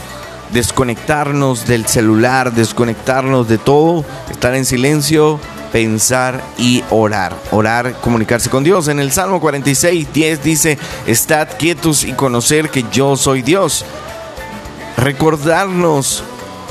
desconectarnos 0.52 1.66
del 1.66 1.87
celular, 1.87 2.52
desconectarnos 2.52 3.48
de 3.48 3.59
todo, 3.59 4.04
estar 4.30 4.54
en 4.54 4.64
silencio, 4.64 5.40
pensar 5.72 6.42
y 6.59 6.84
orar. 6.90 7.34
Orar, 7.51 7.95
comunicarse 8.01 8.51
con 8.51 8.62
Dios. 8.62 8.86
En 8.86 9.01
el 9.01 9.11
Salmo 9.11 9.40
46, 9.40 10.12
10 10.12 10.45
dice, 10.45 10.78
estad 11.09 11.49
quietos 11.59 12.05
y 12.05 12.12
conocer 12.12 12.68
que 12.70 12.84
yo 12.92 13.16
soy 13.16 13.42
Dios. 13.42 13.84
Recordarnos, 14.97 16.22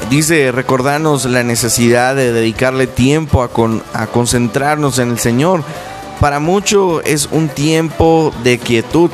dice, 0.09 0.51
recordarnos 0.53 1.25
la 1.25 1.43
necesidad 1.43 2.15
de 2.15 2.31
dedicarle 2.31 2.87
tiempo 2.87 3.43
a, 3.43 3.49
con- 3.49 3.83
a 3.93 4.07
concentrarnos 4.07 4.97
en 4.99 5.11
el 5.11 5.19
Señor. 5.19 5.61
Para 6.21 6.39
mucho 6.39 7.01
es 7.01 7.27
un 7.31 7.49
tiempo 7.49 8.33
de 8.43 8.59
quietud 8.59 9.09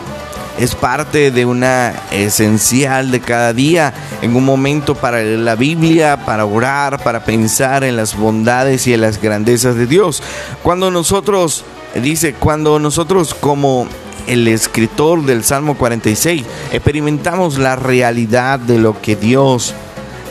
es 0.60 0.76
parte 0.76 1.32
de 1.32 1.46
una 1.46 1.94
esencial 2.12 3.12
de 3.12 3.22
cada 3.22 3.54
día, 3.54 3.94
en 4.22 4.36
un 4.36 4.44
momento 4.44 4.94
para 4.94 5.24
la 5.24 5.56
Biblia, 5.56 6.26
para 6.26 6.46
orar, 6.46 7.02
para 7.02 7.24
pensar 7.24 7.84
en 7.86 7.96
las 7.96 8.18
bondades 8.18 8.86
y 8.86 8.94
en 8.94 9.02
las 9.02 9.22
grandezas 9.22 9.76
de 9.76 9.88
Dios. 9.88 10.22
Cuando 10.62 10.92
nosotros, 10.92 11.64
dice, 11.96 12.34
cuando 12.34 12.78
nosotros 12.78 13.34
como 13.34 13.88
el 14.28 14.48
escritor 14.50 15.24
del 15.26 15.44
Salmo 15.44 15.78
46 15.78 16.44
experimentamos 16.74 17.58
la 17.58 17.78
realidad 17.78 18.60
de 18.60 18.80
lo 18.80 19.02
que 19.02 19.16
Dios, 19.16 19.74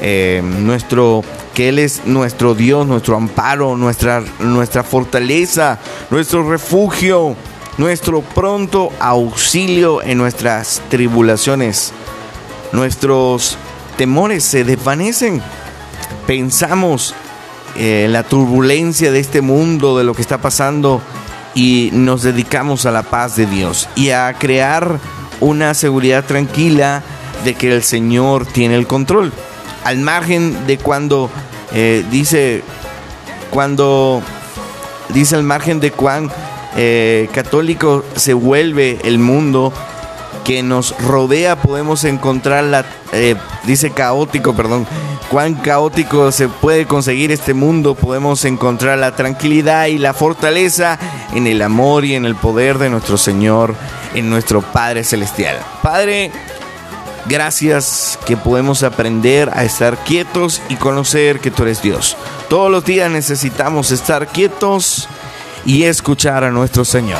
eh, 0.03 0.43
nuestro 0.45 1.25
que 1.55 1.71
Él 1.71 1.81
es 1.81 2.03
nuestro 2.05 2.55
Dios, 2.55 2.87
nuestro 2.87 3.17
amparo, 3.17 3.77
nuestra 3.77 4.85
fortaleza, 4.85 5.79
nuestro 6.11 6.49
refugio, 6.49 7.35
nuestro 7.79 8.21
pronto 8.21 8.93
auxilio 9.01 10.03
en 10.03 10.19
nuestras 10.19 10.83
tribulaciones. 10.91 11.93
Nuestros 12.73 13.57
temores 13.97 14.45
se 14.45 14.65
desvanecen. 14.65 15.41
Pensamos 16.27 17.15
eh, 17.77 18.09
la 18.11 18.25
turbulencia 18.25 19.13
de 19.13 19.21
este 19.21 19.41
mundo, 19.41 19.97
de 19.97 20.05
lo 20.05 20.13
que 20.13 20.23
está 20.23 20.39
pasando, 20.39 21.01
y 21.55 21.91
nos 21.93 22.23
dedicamos 22.23 22.85
a 22.85 22.91
la 22.91 23.05
paz 23.05 23.37
de 23.37 23.47
Dios 23.47 23.89
y 23.95 24.11
a 24.11 24.35
crear 24.35 24.99
una 25.41 25.73
seguridad 25.75 26.25
tranquila 26.25 27.03
de 27.45 27.55
que 27.55 27.73
el 27.73 27.83
Señor 27.85 28.45
tiene 28.45 28.75
el 28.75 28.89
control. 28.89 29.33
Al 29.85 29.99
margen 29.99 30.67
de 30.67 30.79
cuando 30.79 31.31
eh, 31.73 32.05
dice, 32.11 32.63
cuando 33.51 34.21
dice 35.11 35.37
al 35.37 35.45
margen 35.45 35.79
de 35.81 35.93
cuán 35.93 36.31
eh, 36.81 37.29
católico 37.33 38.05
se 38.15 38.35
vuelve 38.35 39.01
el 39.03 39.19
mundo 39.19 39.73
que 40.45 40.63
nos 40.63 40.97
rodea, 41.01 41.57
podemos 41.57 42.05
encontrar 42.05 42.63
la, 42.63 42.85
eh, 43.13 43.35
dice 43.65 43.91
caótico, 43.91 44.55
perdón, 44.55 44.87
cuán 45.29 45.55
caótico 45.57 46.31
se 46.31 46.49
puede 46.49 46.87
conseguir 46.87 47.33
este 47.33 47.53
mundo, 47.53 47.97
podemos 47.97 48.45
encontrar 48.45 48.97
la 48.99 49.17
tranquilidad 49.17 49.87
y 49.87 49.99
la 49.99 50.15
fortaleza 50.15 51.01
en 51.35 51.49
el 51.49 51.63
amor 51.63 52.05
y 52.05 52.15
en 52.15 52.25
el 52.25 52.37
poder 52.37 52.79
de 52.79 52.91
nuestro 52.91 53.19
Señor, 53.19 53.75
en 54.15 54.31
nuestro 54.31 54.63
Padre 54.63 55.03
Celestial. 55.03 55.59
Padre, 55.83 56.31
Gracias 57.29 58.19
que 58.27 58.39
podemos 58.39 58.83
aprender 58.83 59.51
a 59.53 59.63
estar 59.63 59.99
quietos 59.99 60.63
y 60.71 60.77
conocer 60.77 61.41
que 61.41 61.51
tú 61.51 61.65
eres 61.65 61.83
Dios. 61.83 62.17
Todos 62.49 62.71
los 62.71 62.87
días 62.87 63.11
necesitamos 63.11 63.91
estar 63.91 64.29
quietos 64.29 65.09
y 65.65 65.85
escuchar 65.85 66.45
a 66.45 66.51
nuestro 66.51 66.85
Señor. 66.85 67.19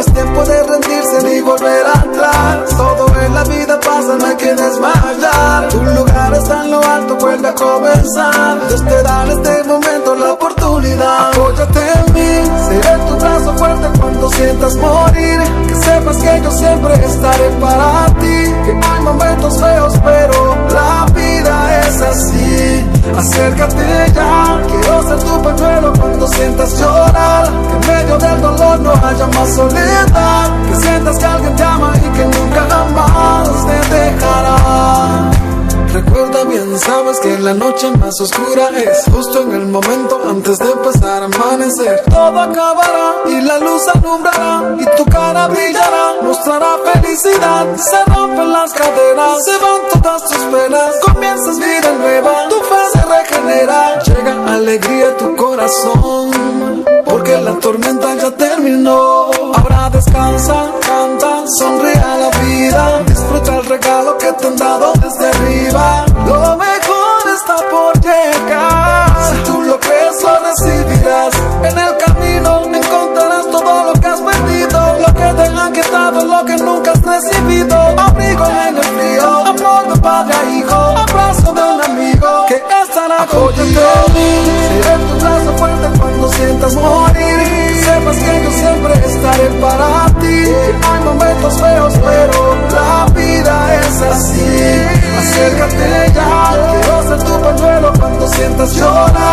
Es 0.00 0.12
tiempo 0.12 0.44
de 0.44 0.62
rendirse 0.62 1.22
ni 1.24 1.40
volver 1.40 1.86
atrás. 1.86 2.68
Todo 2.76 3.20
en 3.20 3.34
la 3.34 3.44
vida 3.44 3.80
pasa, 3.80 4.16
no 4.18 4.26
hay 4.26 4.36
que 4.36 4.54
desmayar. 4.54 5.68
Tu 5.68 5.82
lugar 5.82 6.34
está 6.34 6.64
en 6.64 6.70
lo 6.70 6.82
alto, 6.82 7.16
vuelve 7.16 7.48
a 7.48 7.54
comenzar. 7.54 8.68
Dios 8.68 8.84
te 8.84 9.02
da 9.02 9.26
este 9.28 9.64
momento 9.64 10.14
la 10.14 10.32
oportunidad. 10.32 11.27
Sientas 14.38 14.76
morir. 14.76 15.40
Que 15.66 15.74
sepas 15.74 16.16
que 16.18 16.40
yo 16.42 16.50
siempre 16.50 16.94
estaré 16.94 17.48
para 17.60 18.06
ti. 18.20 18.38
Que 18.64 18.72
hay 18.72 19.00
momentos 19.02 19.58
feos, 19.60 19.94
pero 20.04 20.56
la 20.72 21.06
vida 21.14 21.80
es 21.80 22.00
así. 22.00 22.86
Acércate 23.16 24.12
ya, 24.14 24.62
quiero 24.68 25.02
ser 25.08 25.18
tu 25.18 25.42
pañuelo 25.42 25.92
cuando 25.98 26.26
sientas 26.28 26.78
llorar. 26.78 27.48
Que 27.68 27.74
en 27.74 27.96
medio 27.96 28.18
del 28.18 28.40
dolor 28.40 28.80
no 28.80 28.92
haya 28.92 29.26
más 29.26 29.48
soledad. 29.50 30.46
Que 30.68 30.76
sientas 30.76 31.18
que 31.18 31.24
alguien 31.24 31.56
te 31.56 31.62
ama 31.62 31.92
y 31.96 32.08
que 32.16 32.24
nunca 32.24 32.66
jamás 32.70 33.66
te 33.66 33.94
dejará. 33.94 35.57
Recuerda 35.92 36.44
bien, 36.44 36.78
sabes 36.78 37.18
que 37.20 37.38
la 37.38 37.54
noche 37.54 37.90
más 37.92 38.20
oscura 38.20 38.68
es 38.76 39.04
justo 39.12 39.42
en 39.42 39.52
el 39.52 39.66
momento 39.66 40.20
antes 40.28 40.58
de 40.58 40.70
empezar 40.70 41.22
a 41.22 41.26
amanecer. 41.26 42.02
Todo 42.10 42.40
acabará 42.40 43.14
y 43.26 43.40
la 43.40 43.58
luz 43.58 43.82
alumbrará 43.94 44.76
y 44.78 44.84
tu 44.96 45.04
cara 45.06 45.48
brillará, 45.48 46.16
mostrará 46.22 46.76
felicidad. 46.92 47.66
Se 47.76 48.04
rompen 48.12 48.52
las 48.52 48.72
cadenas, 48.72 49.44
se 49.44 49.52
van 49.52 49.80
todas 49.92 50.24
tus 50.24 50.44
penas, 50.44 50.94
comienzas 51.04 51.58
vida 51.58 51.92
nueva, 51.98 52.48
tu 52.48 52.56
fe 52.56 52.82
se 52.92 53.02
regenera, 53.02 53.98
llega 54.00 54.54
alegría 54.54 55.08
a 55.08 55.16
tu 55.16 55.36
corazón. 55.36 56.57
Porque 57.08 57.40
la 57.40 57.52
tormenta 57.58 58.14
ya 58.14 58.30
terminó. 58.30 59.30
Ahora 59.54 59.90
descansa, 59.90 60.66
canta, 60.86 61.44
sonríe 61.58 61.94
a 61.94 62.16
la 62.16 62.30
vida. 62.40 63.02
Disfruta 63.06 63.56
el 63.56 63.64
regalo 63.64 64.18
que 64.18 64.32
te 64.32 64.46
han 64.46 64.56
dado 64.56 64.92
desde 64.94 65.28
arriba. 65.28 66.04
Lo 66.26 66.56
mejor 66.56 67.20
está 67.34 67.56
por 67.70 67.98
llegar. 68.00 69.08
Si 69.30 69.36
tú 69.50 69.62
lo 69.62 69.80
crees, 69.80 70.22
lo 70.22 70.38
recibirás. 70.48 71.34
En 71.62 71.78
el 71.78 71.96
camino 71.96 72.64
encontrarás 72.64 73.46
todo 73.50 73.84
lo 73.84 73.92
que 74.00 74.06
has 74.06 74.20
perdido. 74.20 74.98
Lo 75.00 75.14
que 75.14 75.32
te 75.34 75.42
han 75.42 75.72
quitado, 75.72 76.24
lo 76.24 76.44
que 76.44 76.56
nunca 76.56 76.92
has 76.92 77.02
recibido. 77.02 77.76
Abrigo 77.98 78.46
en 78.46 78.76
el 78.76 78.84
frío, 78.84 79.46
amor 79.46 79.94
de 79.94 80.00
padre 80.00 80.34
a 80.34 80.56
hijo. 80.56 80.74
Abrazo 80.74 81.52
de 81.54 81.62
un 81.62 81.82
amigo 81.82 82.46
que 82.48 82.62
estará 82.82 83.26
contigo. 83.26 83.80
Seré 84.12 84.98
tu 85.06 85.18
brazo 85.20 85.56
fuerte 85.56 85.58
cuando 85.58 85.77
sientas 86.38 86.74
morir. 86.74 87.38
Sepas 87.84 88.16
que 88.16 88.44
yo 88.44 88.50
siempre 88.62 88.92
estaré 89.12 89.48
para 89.60 90.06
ti. 90.20 90.38
Hay 90.88 91.00
momentos 91.04 91.60
feos, 91.60 91.94
pero 92.08 92.38
la 92.76 93.06
vida 93.14 93.54
es 93.80 94.02
así. 94.12 94.50
Acércate 95.18 96.12
ya, 96.14 96.30
quiero 96.70 97.02
ser 97.08 97.20
tu 97.26 97.34
pañuelo 97.42 97.92
cuando 97.98 98.28
sientas 98.28 98.74
llorar. 98.74 99.27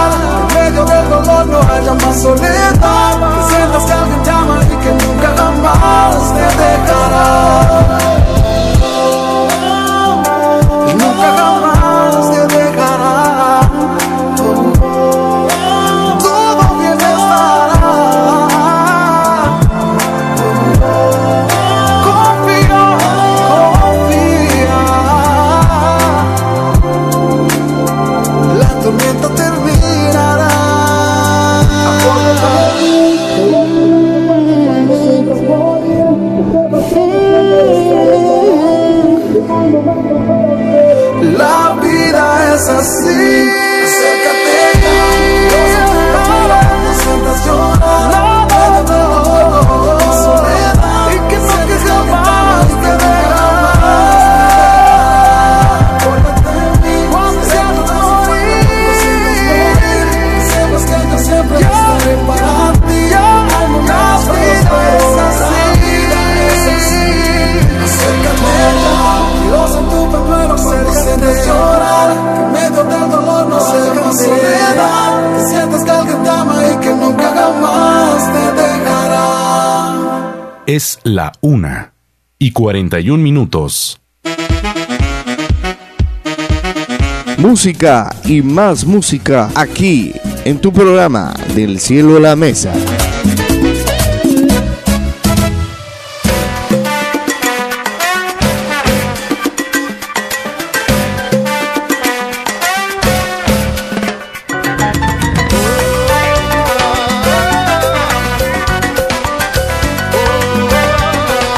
La 81.05 81.31
una 81.41 81.93
y 82.39 82.51
41 82.51 83.21
minutos. 83.21 84.01
Música 87.37 88.09
y 88.25 88.41
más 88.41 88.85
música 88.85 89.51
aquí 89.53 90.13
en 90.45 90.59
tu 90.59 90.73
programa 90.73 91.31
Del 91.53 91.79
cielo 91.79 92.17
a 92.17 92.19
la 92.21 92.35
mesa. 92.35 92.73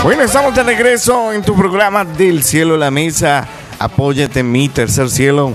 Bueno, 0.08 0.24
estamos 0.24 0.56
de 0.56 0.64
regreso 0.64 1.34
en 1.34 1.42
tu 1.42 1.54
programa 1.54 2.06
Del 2.06 2.42
cielo 2.42 2.76
a 2.76 2.78
la 2.78 2.92
mesa. 2.92 3.46
Apóyate 3.78 4.40
en 4.40 4.50
mi 4.50 4.70
tercer 4.70 5.10
cielo 5.10 5.54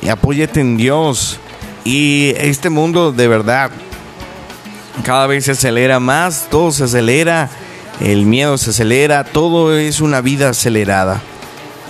y 0.00 0.08
apóyate 0.08 0.62
en 0.62 0.78
Dios. 0.78 1.38
Y 1.84 2.32
este 2.38 2.70
mundo 2.70 3.12
de 3.12 3.28
verdad 3.28 3.70
cada 5.04 5.26
vez 5.26 5.44
se 5.44 5.50
acelera 5.50 6.00
más, 6.00 6.46
todo 6.50 6.72
se 6.72 6.84
acelera, 6.84 7.50
el 8.00 8.24
miedo 8.24 8.56
se 8.56 8.70
acelera, 8.70 9.24
todo 9.24 9.76
es 9.76 10.00
una 10.00 10.22
vida 10.22 10.48
acelerada. 10.48 11.20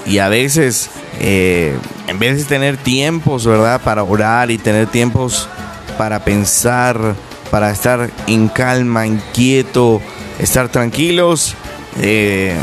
Y 0.05 0.19
a 0.19 0.29
veces, 0.29 0.91
eh, 1.21 1.79
en 2.09 2.19
vez 2.19 2.37
de 2.37 2.45
tener 2.47 2.79
tiempos, 2.79 3.47
¿verdad? 3.47 3.81
Para 3.81 4.03
orar 4.03 4.51
y 4.51 4.59
tener 4.59 4.89
tiempos 4.89 5.49
para 5.97 6.25
pensar, 6.25 7.15
para 7.53 7.71
estar 7.71 8.11
en 8.27 8.49
calma, 8.49 9.07
inquieto, 9.07 10.03
estar 10.41 10.69
tranquilos, 10.69 11.55
eh, 12.01 12.57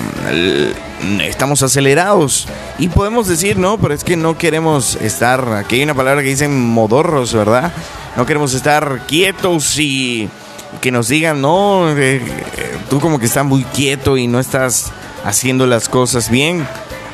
estamos 1.22 1.62
acelerados. 1.64 2.48
Y 2.78 2.88
podemos 2.88 3.28
decir, 3.28 3.58
no, 3.58 3.78
pero 3.78 3.94
es 3.94 4.04
que 4.04 4.16
no 4.16 4.38
queremos 4.38 4.96
estar, 4.96 5.54
aquí 5.54 5.78
hay 5.78 5.84
una 5.84 5.94
palabra 5.94 6.22
que 6.22 6.30
dicen 6.30 6.60
modorros, 6.60 7.34
¿verdad? 7.34 7.72
No 8.16 8.26
queremos 8.26 8.54
estar 8.54 9.02
quietos 9.08 9.78
y 9.78 10.30
que 10.82 10.92
nos 10.92 11.08
digan, 11.08 11.42
no, 11.42 11.90
eh, 11.92 12.18
eh, 12.18 12.22
tú 12.90 13.00
como 13.00 13.20
que 13.20 13.26
estás 13.26 13.46
muy 13.46 13.64
quieto 13.64 14.18
y 14.18 14.28
no 14.28 14.40
estás 14.40 14.92
haciendo 15.24 15.66
las 15.66 15.90
cosas 15.90 16.30
bien. 16.30 16.66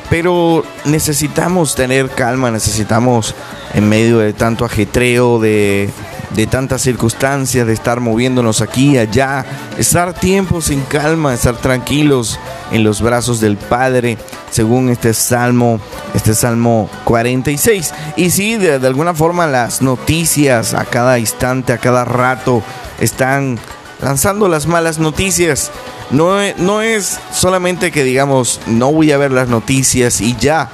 Pero 0.08 0.64
necesitamos 0.84 1.74
tener 1.74 2.08
calma, 2.10 2.52
necesitamos 2.52 3.34
en 3.74 3.88
medio 3.88 4.18
de 4.18 4.32
tanto 4.32 4.64
ajetreo, 4.64 5.40
de, 5.40 5.90
de 6.30 6.46
tantas 6.46 6.82
circunstancias, 6.82 7.66
de 7.66 7.72
estar 7.72 8.00
moviéndonos 8.00 8.60
aquí 8.60 8.98
allá, 8.98 9.44
estar 9.78 10.12
tiempos 10.12 10.70
en 10.70 10.80
calma, 10.82 11.34
estar 11.34 11.56
tranquilos 11.56 12.38
en 12.72 12.84
los 12.84 13.00
brazos 13.00 13.40
del 13.40 13.56
Padre, 13.56 14.18
según 14.50 14.88
este 14.88 15.14
salmo, 15.14 15.80
este 16.14 16.34
salmo 16.34 16.90
46. 17.04 17.94
Y 18.16 18.30
sí, 18.30 18.56
de, 18.56 18.78
de 18.78 18.86
alguna 18.86 19.14
forma 19.14 19.46
las 19.46 19.82
noticias 19.82 20.74
a 20.74 20.84
cada 20.84 21.18
instante, 21.18 21.72
a 21.72 21.78
cada 21.78 22.04
rato, 22.04 22.62
están 23.00 23.58
lanzando 24.02 24.48
las 24.48 24.66
malas 24.66 24.98
noticias. 24.98 25.70
No, 26.10 26.40
e- 26.40 26.54
no 26.58 26.82
es 26.82 27.18
solamente 27.32 27.90
que 27.90 28.04
digamos, 28.04 28.60
no 28.66 28.92
voy 28.92 29.12
a 29.12 29.18
ver 29.18 29.32
las 29.32 29.48
noticias 29.48 30.20
y 30.20 30.36
ya. 30.36 30.68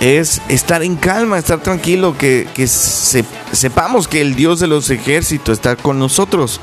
Es 0.00 0.40
estar 0.48 0.82
en 0.82 0.96
calma, 0.96 1.38
estar 1.38 1.60
tranquilo, 1.60 2.16
que, 2.16 2.48
que 2.54 2.66
se- 2.66 3.24
sepamos 3.52 4.08
que 4.08 4.22
el 4.22 4.34
Dios 4.34 4.58
de 4.58 4.66
los 4.66 4.88
ejércitos 4.88 5.58
está 5.58 5.76
con 5.76 5.98
nosotros. 5.98 6.60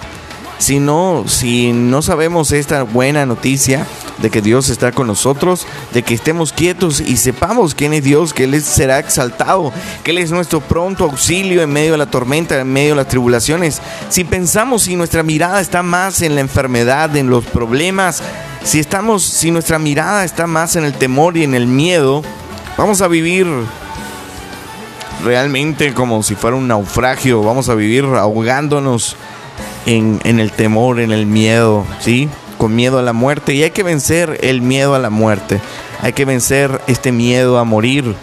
Si 0.57 0.79
no, 0.79 1.25
si 1.27 1.71
no 1.71 2.01
sabemos 2.01 2.51
esta 2.51 2.81
buena 2.81 3.27
noticia 3.27 3.85
de 4.17 4.31
que 4.31 4.41
Dios 4.41 4.69
está 4.69 4.91
con 4.91 5.05
nosotros, 5.05 5.67
de 5.93 6.01
que 6.01 6.15
estemos 6.15 6.51
quietos 6.51 6.99
y 6.99 7.17
sepamos 7.17 7.75
quién 7.75 7.93
es 7.93 8.03
Dios, 8.03 8.33
que 8.33 8.45
Él 8.45 8.59
será 8.63 8.97
exaltado, 8.97 9.71
que 10.03 10.09
Él 10.09 10.17
es 10.17 10.31
nuestro 10.31 10.59
pronto 10.59 11.03
auxilio 11.03 11.61
en 11.61 11.69
medio 11.71 11.91
de 11.91 11.99
la 11.99 12.07
tormenta, 12.09 12.59
en 12.59 12.73
medio 12.73 12.89
de 12.89 12.95
las 13.03 13.07
tribulaciones. 13.07 13.79
Si 14.09 14.23
pensamos 14.23 14.81
si 14.81 14.95
nuestra 14.95 15.21
mirada 15.21 15.61
está 15.61 15.83
más 15.83 16.23
en 16.23 16.33
la 16.33 16.41
enfermedad, 16.41 17.15
en 17.15 17.29
los 17.29 17.45
problemas, 17.45 18.23
si 18.63 18.79
estamos, 18.79 19.21
si 19.23 19.51
nuestra 19.51 19.77
mirada 19.77 20.25
está 20.25 20.47
más 20.47 20.75
en 20.75 20.85
el 20.85 20.93
temor 20.93 21.38
y 21.38 21.43
en 21.43 21.53
el 21.53 21.67
miedo, 21.67 22.23
vamos 22.78 23.01
a 23.01 23.07
vivir 23.07 23.47
realmente 25.23 25.93
como 25.93 26.23
si 26.23 26.36
fuera 26.36 26.55
un 26.55 26.67
naufragio, 26.67 27.41
vamos 27.43 27.69
a 27.69 27.75
vivir 27.75 28.05
ahogándonos 28.05 29.17
en, 29.86 30.39
el 30.39 30.51
temor, 30.51 30.99
en 30.99 31.11
el 31.11 31.25
miedo, 31.25 31.86
¿sí? 31.99 32.30
Con 32.57 32.75
miedo 32.75 32.99
a 32.99 33.01
la 33.01 33.13
muerte. 33.13 33.53
Y 33.53 33.63
hay 33.63 33.71
que 33.71 33.84
vencer 33.84 34.39
el 34.41 34.61
miedo 34.61 34.95
a 34.95 34.99
la 34.99 35.09
muerte. 35.09 35.61
Hay 36.01 36.13
que 36.13 36.25
vencer 36.25 36.82
este 36.88 37.11
miedo 37.11 37.57
a 37.57 37.63
morir. 37.63 38.15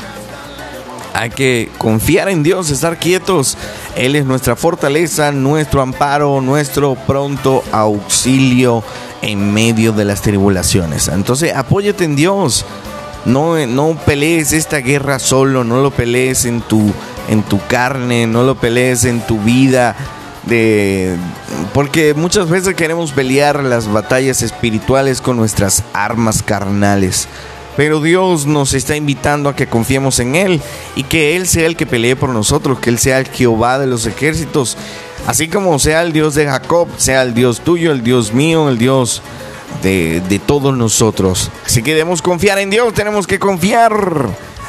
Hay 1.15 1.31
que 1.31 1.71
confiar 1.79 2.29
en 2.29 2.43
Dios, 2.43 2.71
estar 2.71 2.99
quietos. 2.99 3.57
Él 3.97 4.17
es 4.17 4.27
nuestra 4.27 4.57
fortaleza, 4.57 5.33
nuestro 5.33 5.81
amparo, 5.81 6.41
nuestro 6.41 6.97
pronto 6.97 7.63
auxilio 7.73 8.83
en 9.23 9.55
medio 9.55 9.93
de 9.93 10.05
las 10.05 10.21
tribulaciones. 10.21 11.09
Entonces, 11.09 11.55
apóyate 11.55 12.05
en 12.05 12.17
Dios. 12.17 12.67
No, 13.25 13.67
no 13.67 13.97
pelees 14.05 14.53
esta 14.53 14.79
guerra 14.79 15.19
solo, 15.19 15.65
no 15.65 15.83
lo 15.83 15.91
pelees 15.91 16.45
en 16.45 16.61
tu, 16.61 16.93
en 17.29 17.43
tu 17.43 17.59
carne, 17.67 18.27
no 18.27 18.43
lo 18.43 18.55
pelees 18.55 19.05
en 19.05 19.21
tu 19.21 19.39
vida. 19.41 19.97
De, 20.45 21.17
porque 21.73 22.13
muchas 22.13 22.51
veces 22.51 22.75
queremos 22.75 23.13
pelear 23.13 23.65
las 23.65 23.91
batallas 23.91 24.43
espirituales 24.43 25.23
con 25.23 25.37
nuestras 25.37 25.83
armas 25.95 26.43
carnales. 26.43 27.29
Pero 27.77 28.01
Dios 28.01 28.47
nos 28.47 28.73
está 28.73 28.95
invitando 28.95 29.49
a 29.49 29.57
que 29.57 29.67
confiemos 29.67 30.21
en 30.21 30.37
Él 30.37 30.61
y 30.95 31.03
que 31.05 31.35
Él 31.35 31.49
sea 31.49 31.67
el 31.67 31.77
que 31.77 31.87
pelee 31.87 32.15
por 32.15 32.31
nosotros, 32.31 32.79
que 32.79 32.91
Él 32.91 32.99
sea 32.99 33.19
el 33.19 33.29
Jehová 33.29 33.79
de 33.79 33.87
los 33.87 34.07
ejércitos. 34.07 34.77
Así 35.27 35.49
como 35.49 35.79
sea 35.79 36.03
el 36.03 36.13
Dios 36.13 36.35
de 36.35 36.47
Jacob, 36.47 36.89
sea 36.99 37.23
el 37.23 37.35
Dios 37.35 37.61
tuyo, 37.63 37.91
el 37.91 38.05
Dios 38.05 38.33
mío, 38.33 38.69
el 38.69 38.79
Dios 38.79 39.23
de, 39.83 40.21
de 40.21 40.39
todos 40.39 40.77
nosotros. 40.77 41.51
Así 41.65 41.83
que 41.83 41.93
debemos 41.93 42.23
confiar 42.23 42.59
en 42.59 42.71
Dios, 42.71 42.93
tenemos 42.95 43.27
que 43.27 43.39
confiar. 43.39 43.93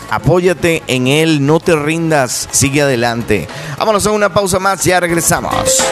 Apóyate 0.09 0.83
en 0.87 1.07
Él, 1.07 1.45
no 1.45 1.59
te 1.59 1.75
rindas, 1.75 2.47
sigue 2.51 2.81
adelante. 2.81 3.47
Vámonos 3.77 4.05
a 4.05 4.11
una 4.11 4.33
pausa 4.33 4.59
más, 4.59 4.83
ya 4.83 4.99
regresamos. 4.99 5.83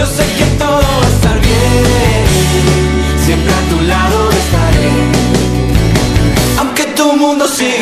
Yo 0.00 0.06
sé 0.06 0.24
que 0.38 0.46
todo 0.56 0.80
va 0.80 1.06
a 1.06 1.10
estar 1.14 1.38
bien. 1.40 2.24
Siempre 3.22 3.52
a 3.52 3.62
tu 3.68 3.78
lado 3.82 4.30
estaré. 4.30 4.92
Aunque 6.58 6.84
tu 6.96 7.12
mundo 7.18 7.46
siga 7.46 7.79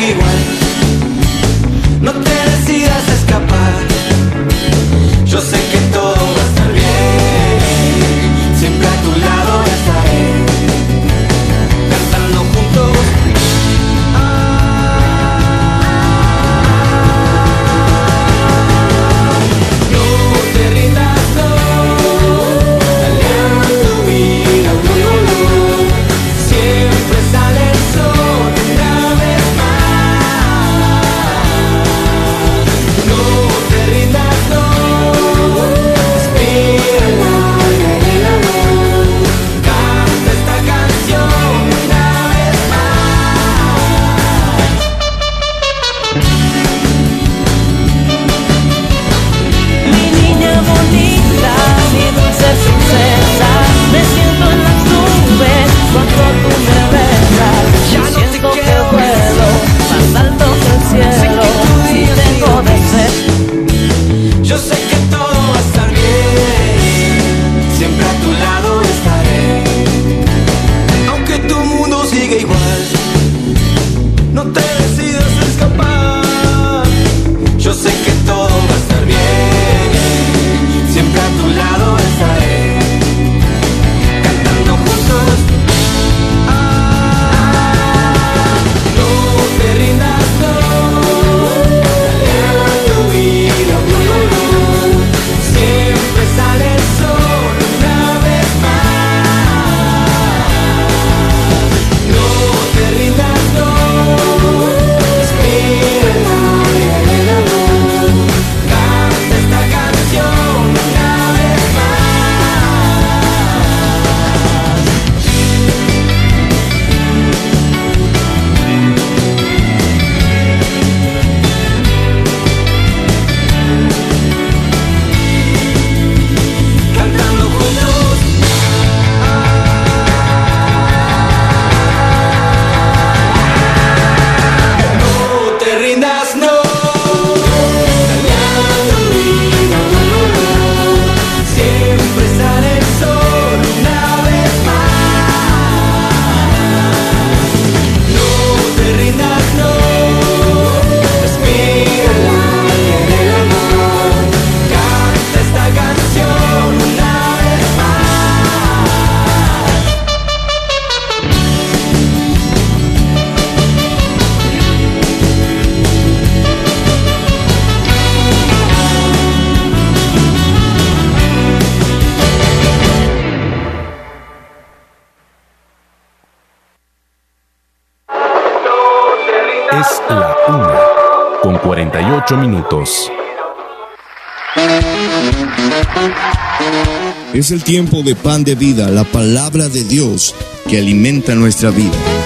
Es 187.33 187.51
el 187.51 187.63
tiempo 187.63 188.03
de 188.03 188.15
pan 188.15 188.43
de 188.43 188.55
vida, 188.55 188.89
la 188.89 189.03
palabra 189.03 189.69
de 189.69 189.83
Dios 189.83 190.35
que 190.67 190.77
alimenta 190.77 191.33
nuestra 191.35 191.71
vida. 191.71 192.18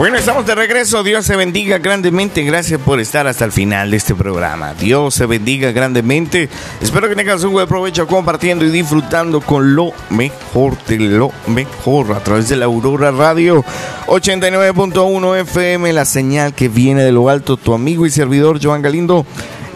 Bueno, 0.00 0.16
estamos 0.16 0.46
de 0.46 0.54
regreso. 0.54 1.02
Dios 1.02 1.26
se 1.26 1.36
bendiga 1.36 1.76
grandemente. 1.76 2.42
Gracias 2.42 2.80
por 2.80 3.00
estar 3.00 3.26
hasta 3.26 3.44
el 3.44 3.52
final 3.52 3.90
de 3.90 3.98
este 3.98 4.14
programa. 4.14 4.72
Dios 4.72 5.12
se 5.12 5.26
bendiga 5.26 5.72
grandemente. 5.72 6.48
Espero 6.80 7.06
que 7.06 7.14
tengas 7.14 7.44
un 7.44 7.52
buen 7.52 7.68
provecho 7.68 8.06
compartiendo 8.06 8.64
y 8.64 8.70
disfrutando 8.70 9.42
con 9.42 9.74
lo 9.74 9.92
mejor 10.08 10.82
de 10.84 11.00
lo 11.00 11.32
mejor 11.48 12.14
a 12.14 12.20
través 12.20 12.48
de 12.48 12.56
la 12.56 12.64
Aurora 12.64 13.10
Radio 13.10 13.62
89.1 14.06 15.40
FM, 15.40 15.92
la 15.92 16.06
señal 16.06 16.54
que 16.54 16.70
viene 16.70 17.02
de 17.02 17.12
lo 17.12 17.28
alto. 17.28 17.58
Tu 17.58 17.74
amigo 17.74 18.06
y 18.06 18.10
servidor 18.10 18.58
Joan 18.58 18.80
Galindo, 18.80 19.26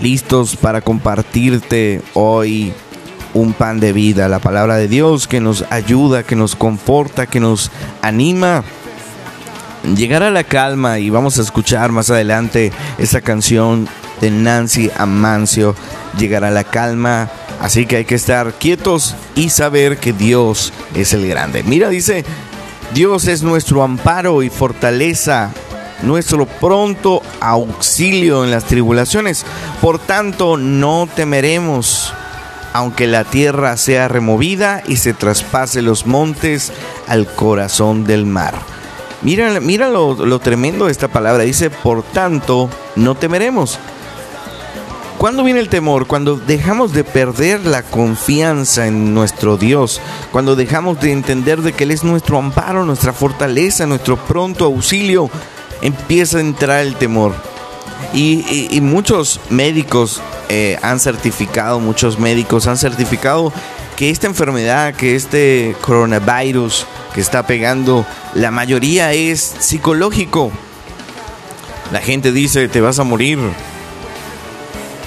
listos 0.00 0.56
para 0.56 0.80
compartirte 0.80 2.00
hoy 2.14 2.72
un 3.34 3.52
pan 3.52 3.78
de 3.78 3.92
vida, 3.92 4.30
la 4.30 4.38
palabra 4.38 4.76
de 4.76 4.88
Dios 4.88 5.28
que 5.28 5.40
nos 5.40 5.66
ayuda, 5.68 6.22
que 6.22 6.34
nos 6.34 6.56
conforta, 6.56 7.26
que 7.26 7.40
nos 7.40 7.70
anima 8.00 8.64
llegar 9.96 10.22
a 10.22 10.30
la 10.30 10.44
calma 10.44 10.98
y 10.98 11.10
vamos 11.10 11.38
a 11.38 11.42
escuchar 11.42 11.92
más 11.92 12.10
adelante 12.10 12.72
esa 12.98 13.20
canción 13.20 13.88
de 14.20 14.30
Nancy 14.30 14.90
Amancio, 14.96 15.74
llegar 16.18 16.44
a 16.44 16.50
la 16.50 16.64
calma. 16.64 17.30
Así 17.60 17.86
que 17.86 17.96
hay 17.96 18.04
que 18.04 18.14
estar 18.14 18.54
quietos 18.54 19.14
y 19.34 19.50
saber 19.50 19.98
que 19.98 20.12
Dios 20.12 20.72
es 20.94 21.12
el 21.12 21.26
grande. 21.28 21.62
Mira, 21.62 21.88
dice, 21.88 22.24
Dios 22.92 23.26
es 23.26 23.42
nuestro 23.42 23.82
amparo 23.82 24.42
y 24.42 24.50
fortaleza, 24.50 25.50
nuestro 26.02 26.46
pronto 26.46 27.22
auxilio 27.40 28.44
en 28.44 28.50
las 28.50 28.64
tribulaciones. 28.64 29.44
Por 29.80 29.98
tanto, 29.98 30.56
no 30.56 31.08
temeremos, 31.14 32.12
aunque 32.72 33.06
la 33.06 33.24
tierra 33.24 33.76
sea 33.76 34.08
removida 34.08 34.82
y 34.86 34.96
se 34.96 35.14
traspase 35.14 35.80
los 35.80 36.06
montes 36.06 36.72
al 37.06 37.26
corazón 37.26 38.04
del 38.04 38.26
mar. 38.26 38.73
Mira, 39.24 39.58
mira 39.60 39.88
lo, 39.88 40.14
lo 40.14 40.38
tremendo 40.38 40.86
de 40.86 40.92
esta 40.92 41.08
palabra. 41.08 41.42
Dice, 41.42 41.70
por 41.70 42.02
tanto, 42.02 42.70
no 42.94 43.14
temeremos. 43.14 43.78
¿Cuándo 45.18 45.42
viene 45.42 45.60
el 45.60 45.70
temor? 45.70 46.06
Cuando 46.06 46.36
dejamos 46.36 46.92
de 46.92 47.02
perder 47.02 47.64
la 47.64 47.82
confianza 47.82 48.86
en 48.86 49.14
nuestro 49.14 49.56
Dios, 49.56 50.02
cuando 50.30 50.54
dejamos 50.54 51.00
de 51.00 51.12
entender 51.12 51.62
de 51.62 51.72
que 51.72 51.84
Él 51.84 51.92
es 51.92 52.04
nuestro 52.04 52.36
amparo, 52.36 52.84
nuestra 52.84 53.14
fortaleza, 53.14 53.86
nuestro 53.86 54.18
pronto 54.18 54.66
auxilio, 54.66 55.30
empieza 55.80 56.38
a 56.38 56.40
entrar 56.40 56.80
el 56.80 56.96
temor. 56.96 57.32
Y, 58.12 58.78
muchos 58.82 59.40
médicos 59.48 60.20
eh, 60.50 60.78
han 60.82 61.00
certificado, 61.00 61.80
muchos 61.80 62.18
médicos 62.18 62.66
han 62.66 62.76
certificado 62.76 63.52
que 63.96 64.10
esta 64.10 64.26
enfermedad, 64.26 64.94
que 64.94 65.16
este 65.16 65.74
coronavirus 65.80 66.86
que 67.14 67.20
está 67.20 67.46
pegando, 67.46 68.04
la 68.34 68.50
mayoría 68.50 69.12
es 69.12 69.54
psicológico. 69.60 70.50
La 71.92 72.00
gente 72.00 72.32
dice, 72.32 72.66
te 72.68 72.80
vas 72.80 72.98
a 72.98 73.04
morir 73.04 73.38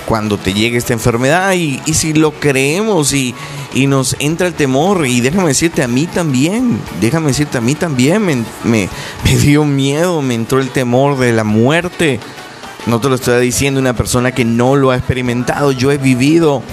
cuando 0.07 0.37
te 0.37 0.53
llegue 0.53 0.77
esta 0.77 0.93
enfermedad 0.93 1.51
y, 1.53 1.81
si 1.93 2.13
lo 2.13 2.31
creemos 2.31 3.11
y, 3.11 3.35
y 3.73 3.87
nos 3.87 4.15
entra 4.19 4.47
el 4.47 4.53
temor 4.53 5.05
y 5.05 5.19
déjame 5.19 5.49
decirte 5.49 5.83
a 5.83 5.89
mí 5.89 6.07
también, 6.07 6.79
déjame 7.01 7.27
decirte 7.27 7.57
a 7.57 7.61
mí 7.61 7.75
también 7.75 8.21
me, 8.23 8.45
me, 8.63 8.89
dio 9.41 9.65
miedo, 9.65 10.21
me 10.21 10.35
entró 10.35 10.61
el 10.61 10.69
temor 10.69 11.19
de 11.19 11.33
la 11.33 11.43
muerte. 11.43 12.21
No 12.85 13.01
te 13.01 13.09
lo 13.09 13.15
estoy 13.15 13.43
diciendo 13.43 13.81
una 13.81 13.97
persona 13.97 14.31
que 14.31 14.45
no 14.45 14.77
lo 14.77 14.91
ha 14.91 14.95
experimentado, 14.95 15.73
yo 15.73 15.91
he 15.91 15.97
vivido 15.97 16.63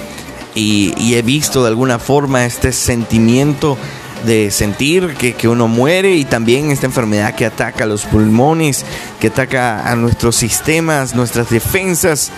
y 0.53 1.13
he 1.15 1.21
visto 1.21 1.61
de 1.61 1.67
alguna 1.67 1.99
forma 1.99 2.45
este 2.45 2.71
sentimiento 2.71 3.77
de 4.25 4.51
sentir 4.51 5.15
que, 5.15 5.33
que 5.33 5.47
uno 5.47 5.67
muere 5.67 6.15
y 6.15 6.25
también 6.25 6.71
esta 6.71 6.85
enfermedad 6.85 7.35
que 7.35 7.45
ataca 7.45 7.85
los 7.85 8.05
pulmones, 8.05 8.85
que 9.19 9.27
ataca 9.27 9.89
a 9.89 9.95
nuestros 9.95 10.35
sistemas, 10.35 11.15
nuestras 11.15 11.49
defensas. 11.49 12.31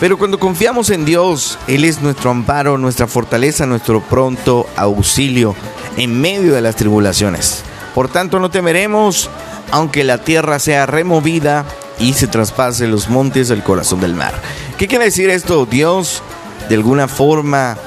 Pero 0.00 0.18
cuando 0.18 0.38
confiamos 0.38 0.90
en 0.90 1.04
Dios, 1.04 1.58
Él 1.66 1.84
es 1.84 2.02
nuestro 2.02 2.30
amparo, 2.30 2.76
nuestra 2.76 3.06
fortaleza, 3.06 3.66
nuestro 3.66 4.00
pronto 4.00 4.66
auxilio 4.76 5.54
en 5.96 6.20
medio 6.20 6.54
de 6.54 6.60
las 6.60 6.76
tribulaciones. 6.76 7.62
Por 7.94 8.08
tanto, 8.08 8.38
no 8.38 8.50
temeremos, 8.50 9.30
aunque 9.70 10.04
la 10.04 10.18
tierra 10.18 10.58
sea 10.58 10.84
removida 10.84 11.64
y 11.98 12.12
se 12.12 12.26
traspase 12.26 12.86
los 12.86 13.08
montes 13.08 13.48
del 13.48 13.62
corazón 13.62 14.00
del 14.00 14.14
mar. 14.14 14.34
¿Qué 14.76 14.86
quiere 14.86 15.06
decir 15.06 15.30
esto? 15.30 15.64
Dios, 15.64 16.22
de 16.68 16.74
alguna 16.74 17.08
forma, 17.08 17.78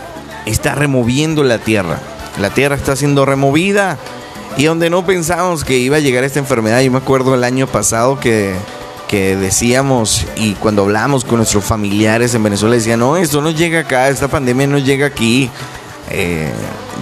está 0.48 0.74
removiendo 0.74 1.44
la 1.44 1.60
tierra. 1.60 2.00
La 2.38 2.50
tierra 2.52 2.76
está 2.76 2.96
siendo 2.96 3.26
removida 3.26 3.98
y 4.58 4.66
donde 4.66 4.90
no 4.90 5.06
pensábamos 5.06 5.64
que 5.64 5.78
iba 5.78 5.98
a 5.98 6.00
llegar 6.00 6.24
esta 6.24 6.40
enfermedad. 6.40 6.82
Yo 6.82 6.92
me 6.92 6.98
acuerdo 6.98 7.36
el 7.36 7.44
año 7.44 7.68
pasado 7.68 8.20
que 8.20 8.56
que 9.10 9.36
decíamos 9.36 10.28
y 10.36 10.54
cuando 10.54 10.84
hablamos 10.84 11.26
con 11.26 11.38
nuestros 11.38 11.66
familiares 11.66 12.36
en 12.36 12.44
Venezuela 12.44 12.76
decían, 12.76 13.00
no, 13.00 13.18
esto 13.18 13.42
no 13.42 13.50
llega 13.50 13.80
acá, 13.80 14.08
esta 14.08 14.28
pandemia 14.28 14.68
no 14.68 14.78
llega 14.78 15.08
aquí. 15.08 15.50
Eh, 16.12 16.52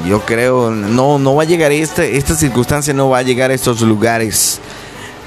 yo 0.07 0.21
creo, 0.21 0.71
no, 0.71 1.19
no 1.19 1.35
va 1.35 1.43
a 1.43 1.45
llegar 1.45 1.73
esta, 1.73 2.05
esta 2.05 2.35
circunstancia, 2.35 2.93
no 2.93 3.09
va 3.09 3.17
a 3.17 3.23
llegar 3.23 3.51
a 3.51 3.53
estos 3.53 3.81
lugares. 3.81 4.61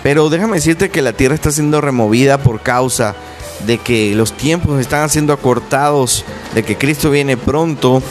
Pero 0.03 0.30
déjame 0.30 0.57
decirte 0.57 0.88
que 0.88 1.03
la 1.03 1.12
tierra 1.12 1.34
está 1.34 1.51
siendo 1.51 1.82
removida 1.82 2.38
por 2.38 2.62
causa 2.62 3.14
de 3.66 3.76
que 3.76 4.14
los 4.14 4.32
tiempos 4.32 4.80
están 4.80 5.11
siendo 5.11 5.34
acortados, 5.34 6.24
de 6.55 6.62
que 6.62 6.78
Cristo 6.78 7.11
viene 7.11 7.36
pronto 7.36 8.03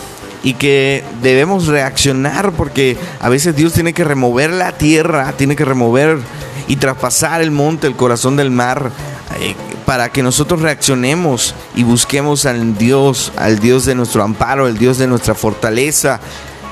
y 0.44 0.54
que 0.54 1.04
debemos 1.22 1.68
reaccionar 1.68 2.52
porque 2.54 2.98
a 3.20 3.30
veces 3.30 3.56
Dios 3.56 3.74
tiene 3.74 3.94
que 3.94 4.04
remover 4.04 4.52
la 4.52 4.72
tierra, 4.72 5.34
tiene 5.34 5.56
que 5.56 5.66
remover 5.66 6.20
y 6.68 6.78
traspasar 6.78 7.42
el 7.42 7.52
monte, 7.52 7.88
el 7.88 7.96
corazón 7.96 8.36
del 8.36 8.52
mar, 8.52 8.92
eh, 9.40 9.56
para 9.86 10.10
que 10.10 10.22
nosotros 10.22 10.62
reaccionemos 10.62 11.56
y 11.76 11.84
busquemos 11.84 12.46
al 12.46 12.78
Dios, 12.78 13.34
al 13.38 13.60
Dios 13.60 13.86
de 13.86 13.96
nuestro 13.96 14.24
amparo, 14.24 14.66
al 14.66 14.78
Dios 14.78 14.98
de 14.98 15.08
nuestra 15.08 15.34
fortaleza, 15.34 16.20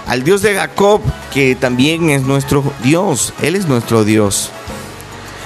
al 0.08 0.24
Dios 0.24 0.42
de 0.42 0.54
Jacob, 0.54 1.02
que 1.34 1.56
también 1.56 2.10
es 2.12 2.22
nuestro 2.22 2.64
Dios, 2.84 3.34
Él 3.42 3.56
es 3.56 3.68
nuestro 3.68 4.04
Dios. 4.04 4.52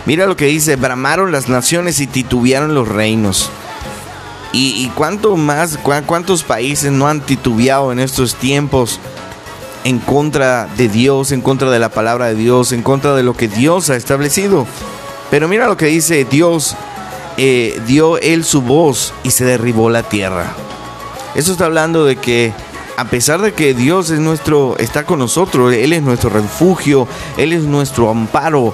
Mira 0.06 0.26
lo 0.26 0.36
que 0.36 0.46
dice, 0.46 0.76
bramaron 0.76 1.32
las 1.32 1.48
naciones 1.48 2.00
y 2.00 2.08
titubearon 2.08 2.76
los 2.76 2.88
reinos. 2.88 3.50
Y, 4.54 4.90
cuánto 4.96 5.38
más, 5.38 5.80
cuántos 6.06 6.44
países 6.44 6.92
no 6.92 7.08
han 7.08 7.22
titubeado 7.22 7.92
en 7.92 8.00
estos 8.00 8.36
tiempos 8.36 9.00
en 9.84 10.00
contra 10.00 10.68
de 10.78 10.90
Dios, 10.90 11.32
en 11.32 11.42
contra 11.42 11.70
de 11.72 11.80
la 11.80 11.90
palabra 11.90 12.28
de 12.28 12.36
Dios, 12.36 12.72
en 12.72 12.84
contra 12.84 13.16
de 13.16 13.24
lo 13.24 13.34
que 13.34 13.48
Dios 13.48 13.90
ha 13.90 13.96
establecido. 13.96 14.68
Pero 15.30 15.48
mira 15.48 15.68
lo 15.68 15.78
que 15.78 15.86
dice 15.86 16.26
Dios, 16.26 16.76
eh, 17.38 17.82
dio 17.88 18.18
él 18.18 18.44
su 18.44 18.62
voz 18.62 19.14
y 19.24 19.32
se 19.32 19.46
derribó 19.46 19.90
la 19.90 20.04
tierra. 20.04 20.54
Eso 21.34 21.54
está 21.54 21.66
hablando 21.66 22.04
de 22.04 22.18
que 22.18 22.54
a 22.98 23.06
pesar 23.06 23.42
de 23.42 23.54
que 23.54 23.74
Dios 23.74 24.10
es 24.10 24.20
nuestro, 24.20 24.78
está 24.78 25.06
con 25.06 25.20
nosotros, 25.20 25.74
Él 25.74 25.94
es 25.94 26.04
nuestro 26.04 26.30
refugio, 26.30 27.08
Él 27.38 27.54
es 27.54 27.64
nuestro 27.64 28.10
amparo, 28.10 28.74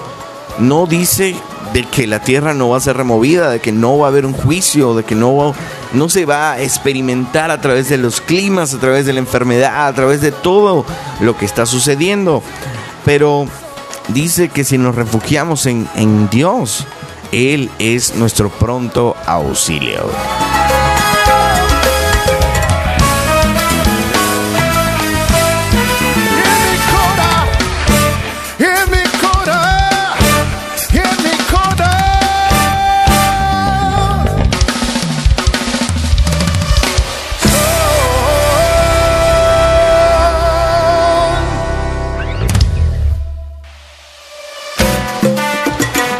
no 0.58 0.86
dice 0.86 1.34
de 1.72 1.84
que 1.84 2.06
la 2.06 2.20
tierra 2.20 2.54
no 2.54 2.70
va 2.70 2.78
a 2.78 2.80
ser 2.80 2.96
removida, 2.96 3.50
de 3.50 3.60
que 3.60 3.72
no 3.72 3.98
va 3.98 4.06
a 4.06 4.10
haber 4.10 4.24
un 4.26 4.32
juicio, 4.32 4.94
de 4.94 5.04
que 5.04 5.14
no, 5.14 5.36
va- 5.36 5.52
no 5.92 6.08
se 6.08 6.24
va 6.24 6.52
a 6.52 6.62
experimentar 6.62 7.50
a 7.50 7.60
través 7.60 7.88
de 7.88 7.98
los 7.98 8.20
climas, 8.20 8.72
a 8.74 8.78
través 8.78 9.04
de 9.06 9.12
la 9.12 9.18
enfermedad, 9.20 9.86
a 9.86 9.92
través 9.94 10.20
de 10.20 10.32
todo 10.32 10.84
lo 11.20 11.36
que 11.36 11.44
está 11.44 11.66
sucediendo. 11.66 12.42
Pero 13.04 13.46
dice 14.08 14.48
que 14.48 14.64
si 14.64 14.78
nos 14.78 14.94
refugiamos 14.94 15.66
en, 15.66 15.88
en 15.94 16.28
Dios, 16.30 16.86
Él 17.32 17.70
es 17.78 18.14
nuestro 18.14 18.48
pronto 18.48 19.14
auxilio. 19.26 20.06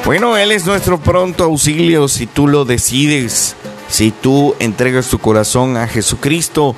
Bueno, 0.08 0.38
Él 0.38 0.52
es 0.52 0.64
nuestro 0.64 0.96
pronto 0.98 1.44
auxilio 1.44 2.08
si 2.08 2.26
tú 2.26 2.48
lo 2.48 2.64
decides. 2.64 3.54
Si 3.90 4.10
tú 4.10 4.54
entregas 4.58 5.08
tu 5.08 5.18
corazón 5.18 5.76
a 5.76 5.86
Jesucristo, 5.86 6.74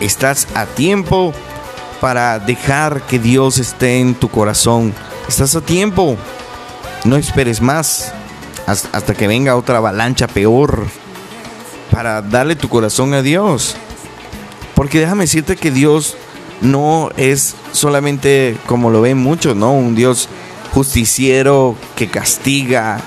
estás 0.00 0.48
a 0.56 0.66
tiempo 0.66 1.32
para 2.00 2.40
dejar 2.40 3.02
que 3.02 3.20
Dios 3.20 3.58
esté 3.58 4.00
en 4.00 4.16
tu 4.16 4.28
corazón. 4.28 4.92
Estás 5.28 5.54
a 5.54 5.60
tiempo. 5.60 6.16
No 7.04 7.14
esperes 7.14 7.60
más 7.60 8.12
has- 8.66 8.88
hasta 8.90 9.14
que 9.14 9.28
venga 9.28 9.54
otra 9.54 9.76
avalancha 9.76 10.26
peor 10.26 10.84
para 11.92 12.22
darle 12.22 12.56
tu 12.56 12.68
corazón 12.68 13.14
a 13.14 13.22
Dios. 13.22 13.76
Porque 14.74 14.98
déjame 14.98 15.22
decirte 15.26 15.54
que 15.54 15.70
Dios 15.70 16.16
no 16.60 17.10
es 17.16 17.54
solamente 17.70 18.56
como 18.66 18.90
lo 18.90 19.00
ven 19.00 19.18
muchos, 19.18 19.54
¿no? 19.54 19.70
Un 19.74 19.94
Dios 19.94 20.28
justiciero 20.74 21.76
que 21.94 22.08
castiga, 22.08 22.98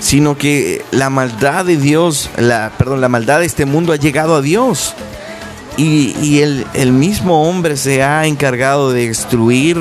sino 0.00 0.36
que 0.36 0.82
la 0.90 1.10
maldad 1.10 1.66
de 1.66 1.76
Dios, 1.76 2.30
la, 2.38 2.72
perdón, 2.78 3.02
la 3.02 3.10
maldad 3.10 3.40
de 3.40 3.46
este 3.46 3.66
mundo 3.66 3.92
ha 3.92 3.96
llegado 3.96 4.34
a 4.34 4.40
Dios. 4.40 4.94
Y, 5.76 6.40
el, 6.40 6.92
mismo 6.92 7.48
hombre 7.48 7.76
se 7.76 8.02
ha 8.02 8.26
encargado 8.26 8.92
de 8.92 9.08
destruir 9.08 9.78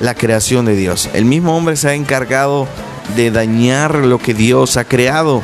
la 0.00 0.14
creación 0.14 0.64
de 0.64 0.74
Dios. 0.74 1.08
El 1.12 1.24
mismo 1.24 1.56
hombre 1.56 1.76
se 1.76 1.88
ha 1.88 1.94
encargado 1.94 2.66
de 3.16 3.30
dañar 3.30 3.94
lo 3.94 4.18
que 4.18 4.34
Dios 4.34 4.76
ha 4.76 4.84
creado. 4.84 5.42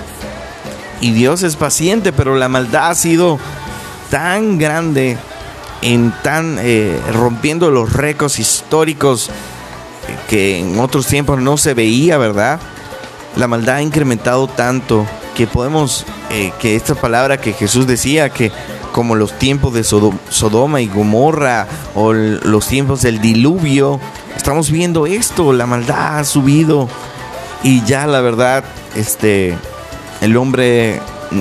Y 1.01 1.13
Dios 1.13 1.43
es 1.43 1.57
paciente, 1.57 2.13
pero 2.13 2.37
la 2.37 2.49
maldad 2.49 2.91
ha 2.91 2.95
sido 2.95 3.39
tan 4.11 4.59
grande, 4.59 5.19
en 5.83 6.15
tan 6.23 6.59
eh, 6.61 6.99
rompiendo 7.13 7.71
los 7.71 7.93
récords 7.93 8.39
históricos 8.39 9.31
que 10.29 10.59
en 10.61 10.79
otros 10.79 11.07
tiempos 11.07 11.41
no 11.41 11.57
se 11.57 11.75
veía, 11.75 12.19
¿verdad? 12.19 12.61
La 13.37 13.49
maldad 13.49 13.77
ha 13.77 13.83
incrementado 13.83 14.47
tanto 14.47 15.07
que 15.35 15.47
podemos, 15.47 16.07
eh, 16.31 16.53
que 16.61 16.77
esta 16.77 16.95
palabra 16.95 17.39
que 17.39 17.53
Jesús 17.53 17.87
decía, 17.87 18.31
que 18.31 18.53
como 18.93 19.17
los 19.17 19.37
tiempos 19.39 19.75
de 19.75 19.83
Sodo- 19.83 20.17
Sodoma 20.29 20.81
y 20.81 20.87
Gomorra 20.87 21.67
o 21.97 22.13
los 22.13 22.69
tiempos 22.69 23.03
del 23.03 23.21
diluvio, 23.21 23.99
estamos 24.37 24.71
viendo 24.71 25.07
esto, 25.07 25.53
la 25.53 25.67
maldad 25.67 26.19
ha 26.19 26.25
subido 26.25 26.89
y 27.65 27.83
ya 27.85 28.07
la 28.07 28.21
verdad, 28.21 28.63
este, 28.95 29.57
el 30.21 30.37
hombre 30.37 31.01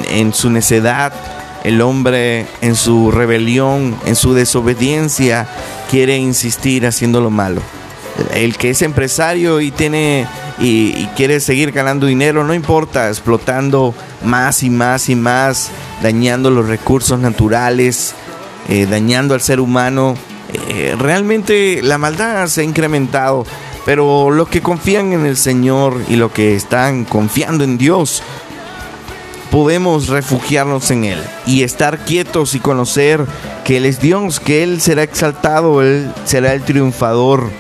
en 0.10 0.34
su 0.34 0.50
necedad, 0.50 1.14
el 1.64 1.80
hombre 1.82 2.48
en 2.62 2.76
su 2.76 3.12
rebelión, 3.12 3.96
en 4.06 4.16
su 4.16 4.34
desobediencia, 4.34 5.48
quiere 5.92 6.18
insistir 6.18 6.88
haciendo 6.88 7.22
lo 7.22 7.30
malo. 7.30 7.62
El 8.34 8.58
que 8.58 8.72
es 8.72 8.82
empresario 8.82 9.60
y 9.60 9.72
tiene 9.72 10.28
y, 10.60 11.08
quiere 11.16 11.40
seguir 11.40 11.72
ganando 11.72 12.06
dinero, 12.08 12.44
no 12.44 12.54
importa, 12.54 13.10
explotando 13.10 13.94
más 14.24 14.64
y 14.64 14.70
más 14.70 15.10
y 15.10 15.16
más, 15.16 15.70
dañando 16.02 16.50
los 16.50 16.68
recursos 16.68 17.20
naturales, 17.20 18.14
eh, 18.70 18.86
dañando 18.90 19.34
al 19.34 19.42
ser 19.42 19.60
humano. 19.60 20.16
Eh, 20.70 20.96
realmente 20.98 21.82
la 21.82 21.98
maldad 21.98 22.48
se 22.48 22.62
ha 22.62 22.64
incrementado, 22.64 23.46
pero 23.86 24.30
los 24.30 24.48
que 24.48 24.62
confían 24.62 25.14
en 25.14 25.26
el 25.26 25.38
Señor 25.38 26.02
y 26.08 26.16
los 26.16 26.32
que 26.32 26.56
están 26.56 27.06
confiando 27.06 27.64
en 27.64 27.78
Dios, 27.78 28.22
podemos 29.50 30.08
refugiarnos 30.08 30.90
en 30.92 31.04
Él 31.04 31.24
y 31.46 31.64
estar 31.64 32.06
quietos 32.06 32.56
y 32.56 32.60
conocer 32.60 33.26
que 33.64 33.78
Él 33.78 33.86
es 33.86 34.00
Dios, 34.00 34.40
que 34.40 34.64
Él 34.64 34.82
será 34.82 35.04
exaltado, 35.04 35.82
Él 35.82 36.12
será 36.26 36.54
el 36.54 36.64
triunfador, 36.64 37.52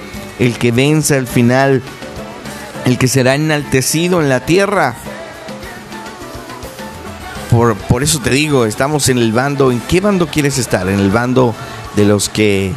el 0.44 0.58
que 0.58 0.74
vence 0.74 1.16
al 1.16 1.26
final, 1.26 1.82
el 2.86 2.98
que 2.98 3.08
será 3.08 3.36
enaltecido 3.36 4.22
en 4.22 4.28
la 4.28 4.42
tierra. 4.42 4.94
Por, 7.50 7.76
por 7.76 8.04
eso 8.04 8.20
te 8.20 8.32
digo, 8.32 8.66
estamos 8.66 9.08
en 9.08 9.20
el 9.20 9.32
bando, 9.32 9.72
¿en 9.72 9.80
qué 9.80 10.02
bando 10.02 10.28
quieres 10.28 10.58
estar? 10.58 10.90
¿En 10.90 11.00
el 11.00 11.12
bando 11.12 11.56
de 11.96 12.04
los 12.04 12.28
que 12.28 12.74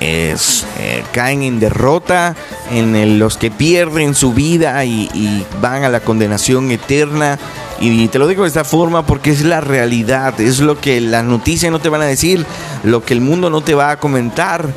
es, 0.00 0.66
eh, 0.80 1.02
caen 1.12 1.42
en 1.42 1.60
derrota, 1.60 2.34
en 2.70 3.18
los 3.18 3.38
que 3.38 3.50
pierden 3.50 4.14
su 4.14 4.34
vida 4.34 4.84
y, 4.84 5.08
y 5.14 5.46
van 5.62 5.84
a 5.84 5.88
la 5.88 6.00
condenación 6.00 6.70
eterna. 6.72 7.38
Y 7.80 8.08
te 8.08 8.18
lo 8.18 8.28
digo 8.28 8.42
de 8.42 8.48
esta 8.48 8.64
forma 8.64 9.06
porque 9.06 9.30
es 9.30 9.42
la 9.44 9.62
realidad, 9.62 10.38
es 10.40 10.60
lo 10.60 10.78
que 10.78 11.00
las 11.00 11.24
noticias 11.24 11.72
no 11.72 11.78
te 11.78 11.88
van 11.88 12.02
a 12.02 12.06
decir, 12.06 12.44
lo 12.82 13.02
que 13.02 13.14
el 13.14 13.22
mundo 13.22 13.48
no 13.48 13.62
te 13.62 13.74
va 13.74 13.92
a 13.92 13.98
comentar, 13.98 14.68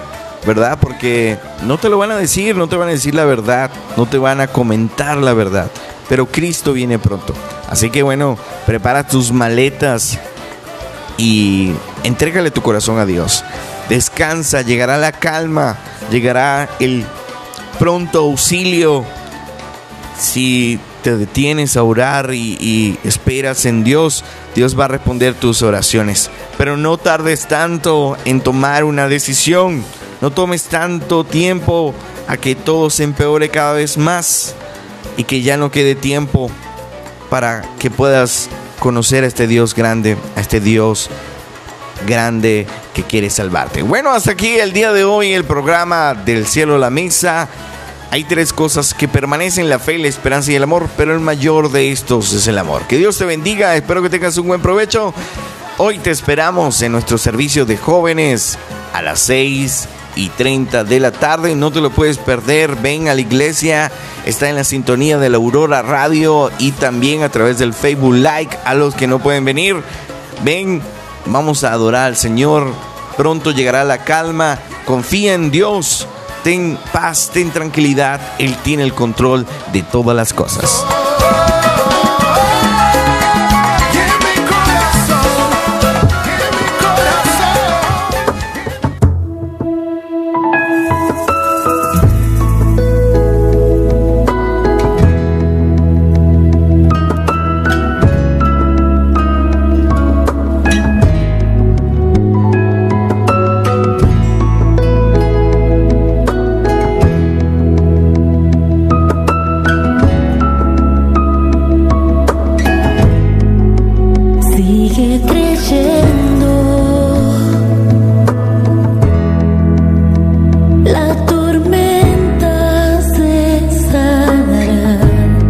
¿verdad? 0.45 0.77
Porque 0.79 1.37
no 1.63 1.77
te 1.77 1.89
lo 1.89 1.97
van 1.97 2.11
a 2.11 2.17
decir, 2.17 2.55
no 2.55 2.67
te 2.67 2.75
van 2.75 2.89
a 2.89 2.91
decir 2.91 3.15
la 3.15 3.25
verdad, 3.25 3.71
no 3.97 4.05
te 4.05 4.17
van 4.17 4.41
a 4.41 4.47
comentar 4.47 5.17
la 5.17 5.33
verdad. 5.33 5.69
Pero 6.07 6.27
Cristo 6.27 6.73
viene 6.73 6.99
pronto. 6.99 7.33
Así 7.67 7.89
que 7.89 8.03
bueno, 8.03 8.37
prepara 8.65 9.07
tus 9.07 9.31
maletas 9.31 10.19
y 11.17 11.73
entrégale 12.03 12.51
tu 12.51 12.61
corazón 12.61 12.99
a 12.99 13.05
Dios. 13.05 13.43
Descansa, 13.89 14.61
llegará 14.61 14.97
la 14.97 15.11
calma, 15.11 15.77
llegará 16.11 16.69
el 16.79 17.05
pronto 17.79 18.19
auxilio. 18.19 19.05
Si 20.17 20.79
te 21.03 21.17
detienes 21.17 21.75
a 21.77 21.83
orar 21.83 22.33
y, 22.33 22.57
y 22.59 22.99
esperas 23.03 23.65
en 23.65 23.83
Dios, 23.83 24.23
Dios 24.55 24.79
va 24.79 24.85
a 24.85 24.89
responder 24.89 25.33
tus 25.33 25.61
oraciones. 25.61 26.29
Pero 26.57 26.77
no 26.77 26.97
tardes 26.97 27.47
tanto 27.47 28.17
en 28.25 28.41
tomar 28.41 28.83
una 28.83 29.07
decisión. 29.07 29.83
No 30.21 30.31
tomes 30.31 30.63
tanto 30.63 31.23
tiempo 31.23 31.93
a 32.27 32.37
que 32.37 32.55
todo 32.55 32.89
se 32.89 33.03
empeore 33.03 33.49
cada 33.49 33.73
vez 33.73 33.97
más 33.97 34.55
y 35.17 35.23
que 35.23 35.41
ya 35.41 35.57
no 35.57 35.71
quede 35.71 35.95
tiempo 35.95 36.49
para 37.29 37.63
que 37.79 37.91
puedas 37.91 38.49
conocer 38.79 39.23
a 39.23 39.27
este 39.27 39.47
Dios 39.47 39.75
grande, 39.75 40.17
a 40.35 40.41
este 40.41 40.59
Dios 40.59 41.09
grande 42.07 42.67
que 42.93 43.03
quiere 43.03 43.29
salvarte. 43.29 43.81
Bueno, 43.81 44.11
hasta 44.11 44.31
aquí 44.31 44.57
el 44.57 44.73
día 44.73 44.93
de 44.93 45.03
hoy 45.03 45.33
el 45.33 45.43
programa 45.43 46.13
del 46.13 46.45
cielo 46.47 46.75
a 46.75 46.79
la 46.79 46.89
mesa. 46.89 47.47
Hay 48.11 48.23
tres 48.23 48.53
cosas 48.53 48.93
que 48.93 49.07
permanecen, 49.07 49.67
la 49.67 49.79
fe, 49.79 49.97
la 49.97 50.07
esperanza 50.07 50.51
y 50.51 50.55
el 50.55 50.63
amor, 50.63 50.87
pero 50.95 51.13
el 51.13 51.19
mayor 51.19 51.71
de 51.71 51.91
estos 51.91 52.31
es 52.31 52.47
el 52.47 52.57
amor. 52.57 52.83
Que 52.87 52.97
Dios 52.97 53.17
te 53.17 53.25
bendiga, 53.25 53.75
espero 53.75 54.01
que 54.01 54.09
tengas 54.09 54.37
un 54.37 54.47
buen 54.47 54.61
provecho. 54.61 55.13
Hoy 55.77 55.99
te 55.99 56.11
esperamos 56.11 56.81
en 56.81 56.93
nuestro 56.93 57.17
servicio 57.17 57.65
de 57.65 57.75
jóvenes 57.75 58.57
a 58.93 59.01
las 59.01 59.19
6 59.21 59.89
y 60.15 60.29
30 60.29 60.83
de 60.83 60.99
la 60.99 61.11
tarde. 61.11 61.55
No 61.55 61.71
te 61.71 61.81
lo 61.81 61.89
puedes 61.89 62.17
perder. 62.17 62.75
Ven 62.75 63.07
a 63.07 63.13
la 63.13 63.21
iglesia. 63.21 63.91
Está 64.25 64.49
en 64.49 64.55
la 64.55 64.63
sintonía 64.63 65.17
de 65.17 65.29
la 65.29 65.37
Aurora 65.37 65.81
Radio 65.81 66.51
y 66.57 66.71
también 66.71 67.23
a 67.23 67.29
través 67.29 67.59
del 67.59 67.73
Facebook 67.73 68.15
Like. 68.15 68.57
A 68.65 68.73
los 68.73 68.95
que 68.95 69.07
no 69.07 69.19
pueden 69.19 69.45
venir, 69.45 69.81
ven, 70.43 70.81
vamos 71.25 71.63
a 71.63 71.71
adorar 71.71 72.07
al 72.07 72.17
Señor. 72.17 72.73
Pronto 73.17 73.51
llegará 73.51 73.83
la 73.83 74.03
calma. 74.03 74.59
Confía 74.85 75.33
en 75.33 75.51
Dios. 75.51 76.07
Ten 76.43 76.77
paz, 76.91 77.31
ten 77.33 77.51
tranquilidad. 77.51 78.21
Él 78.37 78.55
tiene 78.63 78.83
el 78.83 78.93
control 78.93 79.45
de 79.73 79.81
todas 79.81 80.15
las 80.15 80.33
cosas. 80.33 80.85